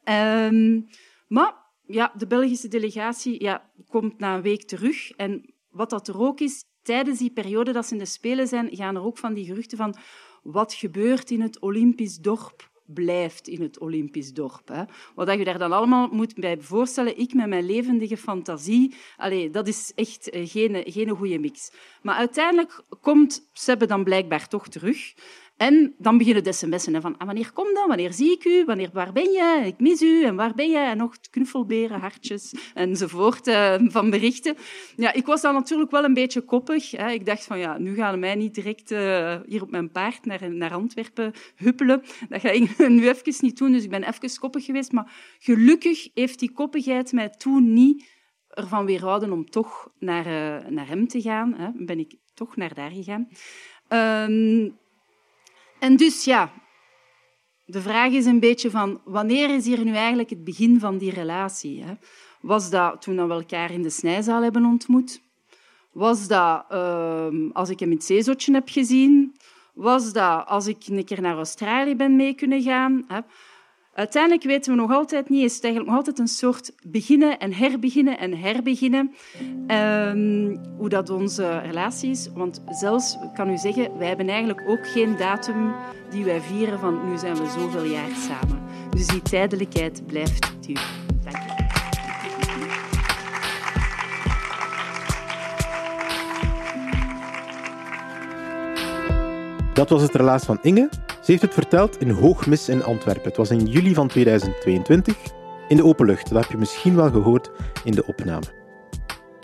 Uh, 0.07 0.81
maar 1.27 1.53
ja, 1.85 2.13
de 2.17 2.27
Belgische 2.27 2.67
delegatie 2.67 3.43
ja, 3.43 3.71
komt 3.87 4.19
na 4.19 4.35
een 4.35 4.41
week 4.41 4.63
terug. 4.63 5.09
En 5.11 5.53
wat 5.69 5.89
dat 5.89 6.07
er 6.07 6.19
ook 6.19 6.39
is, 6.39 6.63
tijdens 6.87 7.19
die 7.19 7.31
periode 7.31 7.71
dat 7.71 7.85
ze 7.85 7.93
in 7.93 7.99
de 7.99 8.05
Spelen 8.05 8.47
zijn, 8.47 8.69
gaan 8.71 8.95
er 8.95 9.03
ook 9.03 9.17
van 9.17 9.33
die 9.33 9.45
geruchten 9.45 9.77
van 9.77 9.95
wat 10.43 10.73
gebeurt 10.73 11.31
in 11.31 11.41
het 11.41 11.59
Olympisch 11.59 12.17
dorp 12.17 12.69
blijft 12.85 13.47
in 13.47 13.61
het 13.61 13.79
Olympisch 13.79 14.33
dorp. 14.33 14.67
Hè. 14.67 14.83
Wat 15.15 15.37
je 15.37 15.43
daar 15.43 15.57
dan 15.57 15.71
allemaal 15.71 16.07
moet 16.07 16.35
bij 16.35 16.57
voorstellen, 16.59 17.19
ik 17.19 17.33
met 17.33 17.47
mijn 17.47 17.65
levendige 17.65 18.17
fantasie, 18.17 18.95
allee, 19.17 19.49
dat 19.49 19.67
is 19.67 19.91
echt 19.95 20.29
eh, 20.29 20.49
geen, 20.49 20.83
geen 20.85 21.09
goede 21.09 21.39
mix. 21.39 21.71
Maar 22.01 22.15
uiteindelijk 22.15 22.83
komt 23.01 23.49
Sebbe 23.53 23.85
dan 23.85 24.03
blijkbaar 24.03 24.47
toch 24.47 24.67
terug. 24.67 25.13
En 25.57 25.95
dan 25.97 26.17
beginnen 26.17 26.43
de 26.43 26.51
sms'en 26.51 27.01
van 27.01 27.17
ah, 27.17 27.25
wanneer 27.25 27.51
kom 27.53 27.73
dan, 27.73 27.87
wanneer 27.87 28.13
zie 28.13 28.31
ik 28.31 28.45
u, 28.45 28.65
wanneer, 28.65 28.89
waar 28.93 29.11
ben 29.11 29.31
je, 29.31 29.61
ik 29.65 29.79
mis 29.79 30.01
u 30.01 30.23
en 30.23 30.35
waar 30.35 30.53
ben 30.53 30.69
je, 30.69 30.77
en 30.77 30.97
nog 30.97 31.15
knuffelberen, 31.29 31.99
hartjes 31.99 32.53
enzovoort 32.73 33.47
uh, 33.47 33.75
van 33.79 34.09
berichten. 34.09 34.55
Ja, 34.95 35.13
ik 35.13 35.25
was 35.25 35.41
dan 35.41 35.53
natuurlijk 35.53 35.91
wel 35.91 36.03
een 36.03 36.13
beetje 36.13 36.41
koppig. 36.41 36.91
Hè. 36.91 37.09
Ik 37.09 37.25
dacht 37.25 37.43
van 37.43 37.59
ja, 37.59 37.77
nu 37.77 37.95
gaan 37.95 38.19
mij 38.19 38.35
niet 38.35 38.55
direct 38.55 38.91
uh, 38.91 39.35
hier 39.45 39.61
op 39.61 39.71
mijn 39.71 39.91
paard 39.91 40.25
naar, 40.25 40.51
naar 40.51 40.73
Antwerpen 40.73 41.33
huppelen. 41.55 42.03
Dat 42.29 42.41
ga 42.41 42.49
ik 42.49 42.77
nu 42.87 43.07
even 43.09 43.33
niet 43.39 43.57
doen, 43.57 43.71
dus 43.71 43.83
ik 43.83 43.89
ben 43.89 44.03
even 44.03 44.39
koppig 44.39 44.65
geweest. 44.65 44.91
Maar 44.91 45.11
gelukkig 45.39 46.09
heeft 46.13 46.39
die 46.39 46.51
koppigheid 46.51 47.11
mij 47.11 47.29
toen 47.29 47.73
niet 47.73 48.05
ervan 48.49 48.85
weerhouden 48.85 49.31
om 49.31 49.49
toch 49.49 49.91
naar, 49.99 50.25
uh, 50.25 50.69
naar 50.69 50.87
hem 50.87 51.07
te 51.07 51.21
gaan. 51.21 51.53
Hè. 51.53 51.69
Ben 51.73 51.99
ik 51.99 52.15
toch 52.33 52.55
naar 52.55 52.73
daar 52.73 52.91
gegaan. 52.91 53.27
Um, 54.29 54.77
en 55.79 55.95
dus 55.95 56.23
ja, 56.23 56.51
de 57.65 57.81
vraag 57.81 58.11
is 58.11 58.25
een 58.25 58.39
beetje 58.39 58.69
van 58.69 59.01
wanneer 59.05 59.49
is 59.49 59.65
hier 59.65 59.83
nu 59.83 59.93
eigenlijk 59.93 60.29
het 60.29 60.43
begin 60.43 60.79
van 60.79 60.97
die 60.97 61.11
relatie? 61.11 61.83
Hè? 61.83 61.93
Was 62.41 62.69
dat 62.69 63.01
toen 63.01 63.27
we 63.27 63.33
elkaar 63.33 63.71
in 63.71 63.81
de 63.81 63.89
snijzaal 63.89 64.43
hebben 64.43 64.65
ontmoet? 64.65 65.21
Was 65.91 66.27
dat 66.27 66.65
uh, 66.71 67.27
als 67.53 67.69
ik 67.69 67.79
hem 67.79 67.89
in 67.89 67.95
het 67.95 68.05
zeezotje 68.05 68.53
heb 68.53 68.69
gezien? 68.69 69.35
Was 69.73 70.13
dat 70.13 70.47
als 70.47 70.67
ik 70.67 70.77
een 70.87 71.05
keer 71.05 71.21
naar 71.21 71.35
Australië 71.35 71.95
ben 71.95 72.15
mee 72.15 72.33
kunnen 72.33 72.61
gaan? 72.61 73.05
Hè? 73.07 73.19
Uiteindelijk 73.97 74.43
weten 74.43 74.71
we 74.71 74.81
nog 74.81 74.91
altijd 74.91 75.29
niet, 75.29 75.43
is 75.43 75.55
het 75.55 75.63
eigenlijk 75.63 75.93
nog 75.93 76.05
altijd 76.05 76.19
een 76.19 76.27
soort 76.27 76.71
beginnen 76.83 77.39
en 77.39 77.53
herbeginnen 77.53 78.17
en 78.17 78.37
herbeginnen. 78.37 79.11
Um, 79.67 80.59
hoe 80.77 80.89
dat 80.89 81.09
onze 81.09 81.59
relatie 81.59 82.09
is. 82.09 82.29
Want 82.33 82.61
zelfs, 82.69 83.13
ik 83.13 83.33
kan 83.33 83.49
u 83.49 83.57
zeggen, 83.57 83.97
wij 83.97 84.07
hebben 84.07 84.29
eigenlijk 84.29 84.61
ook 84.67 84.87
geen 84.87 85.15
datum 85.17 85.73
die 86.09 86.23
wij 86.23 86.41
vieren 86.41 86.79
van 86.79 87.09
nu 87.09 87.17
zijn 87.17 87.35
we 87.35 87.49
zoveel 87.59 87.83
jaar 87.83 88.15
samen. 88.15 88.61
Dus 88.89 89.07
die 89.07 89.21
tijdelijkheid 89.21 90.05
blijft 90.05 90.55
duur. 90.61 90.87
Dank 91.23 91.35
u. 91.35 91.66
Dat 99.77 99.89
was 99.89 100.01
het 100.01 100.15
relaas 100.15 100.43
van 100.43 100.59
Inge. 100.61 100.89
Ze 101.07 101.31
heeft 101.31 101.41
het 101.41 101.53
verteld 101.53 101.99
in 101.99 102.09
Hoogmis 102.09 102.69
in 102.69 102.83
Antwerpen. 102.83 103.23
Het 103.23 103.37
was 103.37 103.49
in 103.49 103.65
juli 103.65 103.93
van 103.93 104.07
2022 104.07 105.15
in 105.67 105.77
de 105.77 105.83
open 105.83 106.05
lucht. 106.05 106.29
Dat 106.29 106.41
heb 106.41 106.51
je 106.51 106.57
misschien 106.57 106.95
wel 106.95 107.11
gehoord 107.11 107.51
in 107.83 107.91
de 107.91 108.05
opname. 108.05 108.45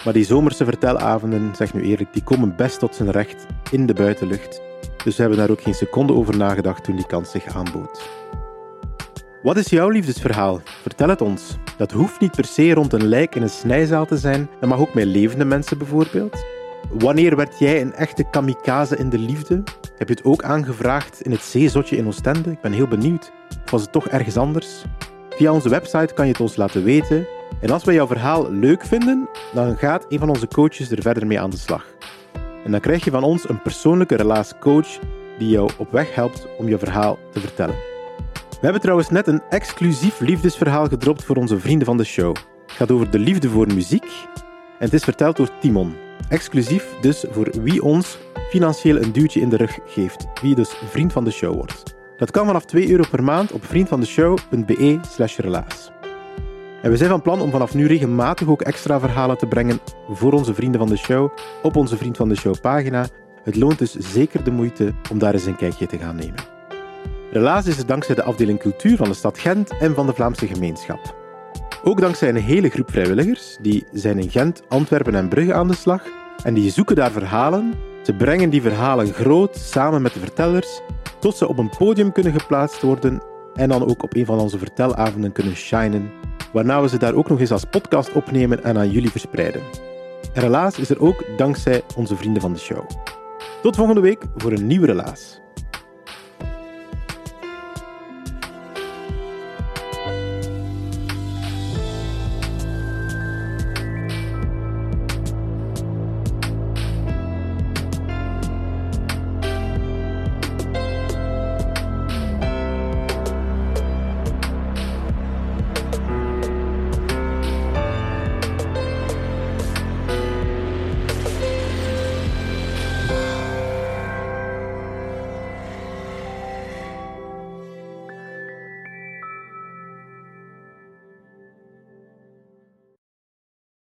Maar 0.03 0.13
die 0.13 0.25
zomerse 0.25 0.65
vertelavonden, 0.65 1.55
zeg 1.55 1.73
nu 1.73 1.81
eerlijk, 1.81 2.13
die 2.13 2.23
komen 2.23 2.55
best 2.55 2.79
tot 2.79 2.95
zijn 2.95 3.11
recht 3.11 3.45
in 3.71 3.85
de 3.85 3.93
buitenlucht. 3.93 4.61
Dus 5.03 5.15
we 5.15 5.21
hebben 5.21 5.39
daar 5.39 5.49
ook 5.49 5.61
geen 5.61 5.73
seconde 5.73 6.13
over 6.13 6.37
nagedacht 6.37 6.83
toen 6.83 6.95
die 6.95 7.07
kans 7.07 7.31
zich 7.31 7.55
aanbood. 7.55 8.09
Wat 9.43 9.57
is 9.57 9.69
jouw 9.69 9.89
liefdesverhaal? 9.89 10.61
Vertel 10.81 11.09
het 11.09 11.21
ons. 11.21 11.57
Dat 11.77 11.91
hoeft 11.91 12.19
niet 12.19 12.35
per 12.35 12.45
se 12.45 12.73
rond 12.73 12.93
een 12.93 13.07
lijk 13.07 13.35
in 13.35 13.41
een 13.41 13.49
snijzaal 13.49 14.05
te 14.05 14.17
zijn. 14.17 14.49
Dat 14.59 14.69
mag 14.69 14.79
ook 14.79 14.93
met 14.93 15.05
levende 15.05 15.45
mensen 15.45 15.77
bijvoorbeeld. 15.77 16.45
Wanneer 16.91 17.35
werd 17.35 17.59
jij 17.59 17.81
een 17.81 17.93
echte 17.93 18.23
kamikaze 18.23 18.97
in 18.97 19.09
de 19.09 19.17
liefde? 19.17 19.63
Heb 19.97 20.07
je 20.07 20.13
het 20.13 20.23
ook 20.23 20.43
aangevraagd 20.43 21.21
in 21.21 21.31
het 21.31 21.41
zeezotje 21.41 21.97
in 21.97 22.07
Oostende? 22.07 22.51
Ik 22.51 22.61
ben 22.61 22.71
heel 22.71 22.87
benieuwd. 22.87 23.31
Of 23.63 23.71
was 23.71 23.81
het 23.81 23.91
toch 23.91 24.07
ergens 24.07 24.37
anders? 24.37 24.83
Via 25.29 25.51
onze 25.51 25.69
website 25.69 26.13
kan 26.13 26.25
je 26.25 26.31
het 26.31 26.41
ons 26.41 26.55
laten 26.55 26.83
weten. 26.83 27.27
En 27.61 27.69
als 27.69 27.83
wij 27.83 27.93
jouw 27.93 28.07
verhaal 28.07 28.51
leuk 28.51 28.85
vinden, 28.85 29.29
dan 29.53 29.77
gaat 29.77 30.05
een 30.09 30.19
van 30.19 30.29
onze 30.29 30.47
coaches 30.47 30.91
er 30.91 31.01
verder 31.01 31.27
mee 31.27 31.39
aan 31.39 31.49
de 31.49 31.57
slag. 31.57 31.85
En 32.63 32.71
dan 32.71 32.79
krijg 32.79 33.03
je 33.03 33.11
van 33.11 33.23
ons 33.23 33.49
een 33.49 33.61
persoonlijke 33.61 34.15
relaascoach 34.15 34.99
die 35.37 35.49
jou 35.49 35.69
op 35.77 35.91
weg 35.91 36.15
helpt 36.15 36.47
om 36.57 36.67
je 36.67 36.77
verhaal 36.77 37.19
te 37.31 37.39
vertellen. 37.39 37.75
We 38.33 38.69
hebben 38.69 38.81
trouwens 38.81 39.09
net 39.09 39.27
een 39.27 39.41
exclusief 39.49 40.19
liefdesverhaal 40.19 40.87
gedropt 40.87 41.23
voor 41.23 41.35
onze 41.35 41.59
vrienden 41.59 41.85
van 41.85 41.97
de 41.97 42.03
show. 42.03 42.35
Het 42.65 42.75
gaat 42.75 42.91
over 42.91 43.11
de 43.11 43.19
liefde 43.19 43.49
voor 43.49 43.67
muziek 43.73 44.05
en 44.79 44.85
het 44.85 44.93
is 44.93 45.03
verteld 45.03 45.37
door 45.37 45.49
Timon. 45.59 46.02
Exclusief 46.29 46.95
dus 47.01 47.25
voor 47.29 47.49
wie 47.61 47.83
ons 47.83 48.17
financieel 48.49 49.01
een 49.01 49.11
duwtje 49.11 49.39
in 49.39 49.49
de 49.49 49.57
rug 49.57 49.79
geeft. 49.85 50.27
Wie 50.41 50.55
dus 50.55 50.69
vriend 50.69 51.13
van 51.13 51.23
de 51.23 51.31
show 51.31 51.53
wordt. 51.53 51.95
Dat 52.17 52.31
kan 52.31 52.45
vanaf 52.45 52.65
2 52.65 52.89
euro 52.91 53.03
per 53.11 53.23
maand 53.23 53.51
op 53.51 53.65
vriendvandeshow.be 53.65 54.99
slash 55.09 55.37
relaas. 55.37 55.91
En 56.81 56.89
we 56.89 56.97
zijn 56.97 57.09
van 57.09 57.21
plan 57.21 57.41
om 57.41 57.51
vanaf 57.51 57.73
nu 57.73 57.87
regelmatig 57.87 58.47
ook 58.47 58.61
extra 58.61 58.99
verhalen 58.99 59.37
te 59.37 59.47
brengen 59.47 59.79
voor 60.09 60.33
onze 60.33 60.53
vrienden 60.53 60.79
van 60.79 60.89
de 60.89 60.97
show 60.97 61.31
op 61.61 61.75
onze 61.75 61.97
Vriend 61.97 62.17
van 62.17 62.29
de 62.29 62.35
Show 62.35 62.55
pagina. 62.61 63.07
Het 63.43 63.55
loont 63.55 63.79
dus 63.79 63.91
zeker 63.91 64.43
de 64.43 64.51
moeite 64.51 64.93
om 65.11 65.19
daar 65.19 65.33
eens 65.33 65.45
een 65.45 65.55
kijkje 65.55 65.85
te 65.85 65.97
gaan 65.97 66.15
nemen. 66.15 66.43
Relaas 67.31 67.65
is 67.65 67.77
er 67.77 67.85
dankzij 67.85 68.15
de 68.15 68.23
afdeling 68.23 68.59
cultuur 68.59 68.97
van 68.97 69.07
de 69.07 69.13
stad 69.13 69.39
Gent 69.39 69.77
en 69.77 69.93
van 69.95 70.05
de 70.05 70.13
Vlaamse 70.13 70.47
gemeenschap. 70.47 71.22
Ook 71.85 72.01
dankzij 72.01 72.29
een 72.29 72.35
hele 72.35 72.69
groep 72.69 72.91
vrijwilligers, 72.91 73.57
die 73.61 73.85
zijn 73.91 74.19
in 74.19 74.29
Gent, 74.29 74.61
Antwerpen 74.67 75.15
en 75.15 75.27
Brugge 75.27 75.53
aan 75.53 75.67
de 75.67 75.75
slag 75.75 76.01
en 76.43 76.53
die 76.53 76.71
zoeken 76.71 76.95
daar 76.95 77.11
verhalen. 77.11 77.73
Ze 78.01 78.13
brengen 78.13 78.49
die 78.49 78.61
verhalen 78.61 79.13
groot 79.13 79.55
samen 79.55 80.01
met 80.01 80.13
de 80.13 80.19
vertellers, 80.19 80.81
tot 81.19 81.37
ze 81.37 81.47
op 81.47 81.57
een 81.57 81.69
podium 81.77 82.11
kunnen 82.11 82.39
geplaatst 82.39 82.81
worden 82.81 83.21
en 83.55 83.69
dan 83.69 83.89
ook 83.89 84.03
op 84.03 84.15
een 84.15 84.25
van 84.25 84.39
onze 84.39 84.57
vertelavonden 84.57 85.31
kunnen 85.31 85.55
shinen, 85.55 86.11
waarna 86.53 86.81
we 86.81 86.89
ze 86.89 86.97
daar 86.97 87.13
ook 87.13 87.29
nog 87.29 87.39
eens 87.39 87.51
als 87.51 87.65
podcast 87.65 88.11
opnemen 88.11 88.63
en 88.63 88.77
aan 88.77 88.89
jullie 88.89 89.11
verspreiden. 89.11 89.61
En 90.33 90.41
helaas 90.41 90.79
is 90.79 90.89
er 90.89 91.01
ook 91.01 91.23
dankzij 91.37 91.81
onze 91.95 92.15
vrienden 92.15 92.41
van 92.41 92.53
de 92.53 92.59
show. 92.59 92.89
Tot 93.61 93.75
volgende 93.75 94.01
week 94.01 94.23
voor 94.35 94.51
een 94.51 94.67
nieuwe 94.67 94.85
relaas. 94.85 95.41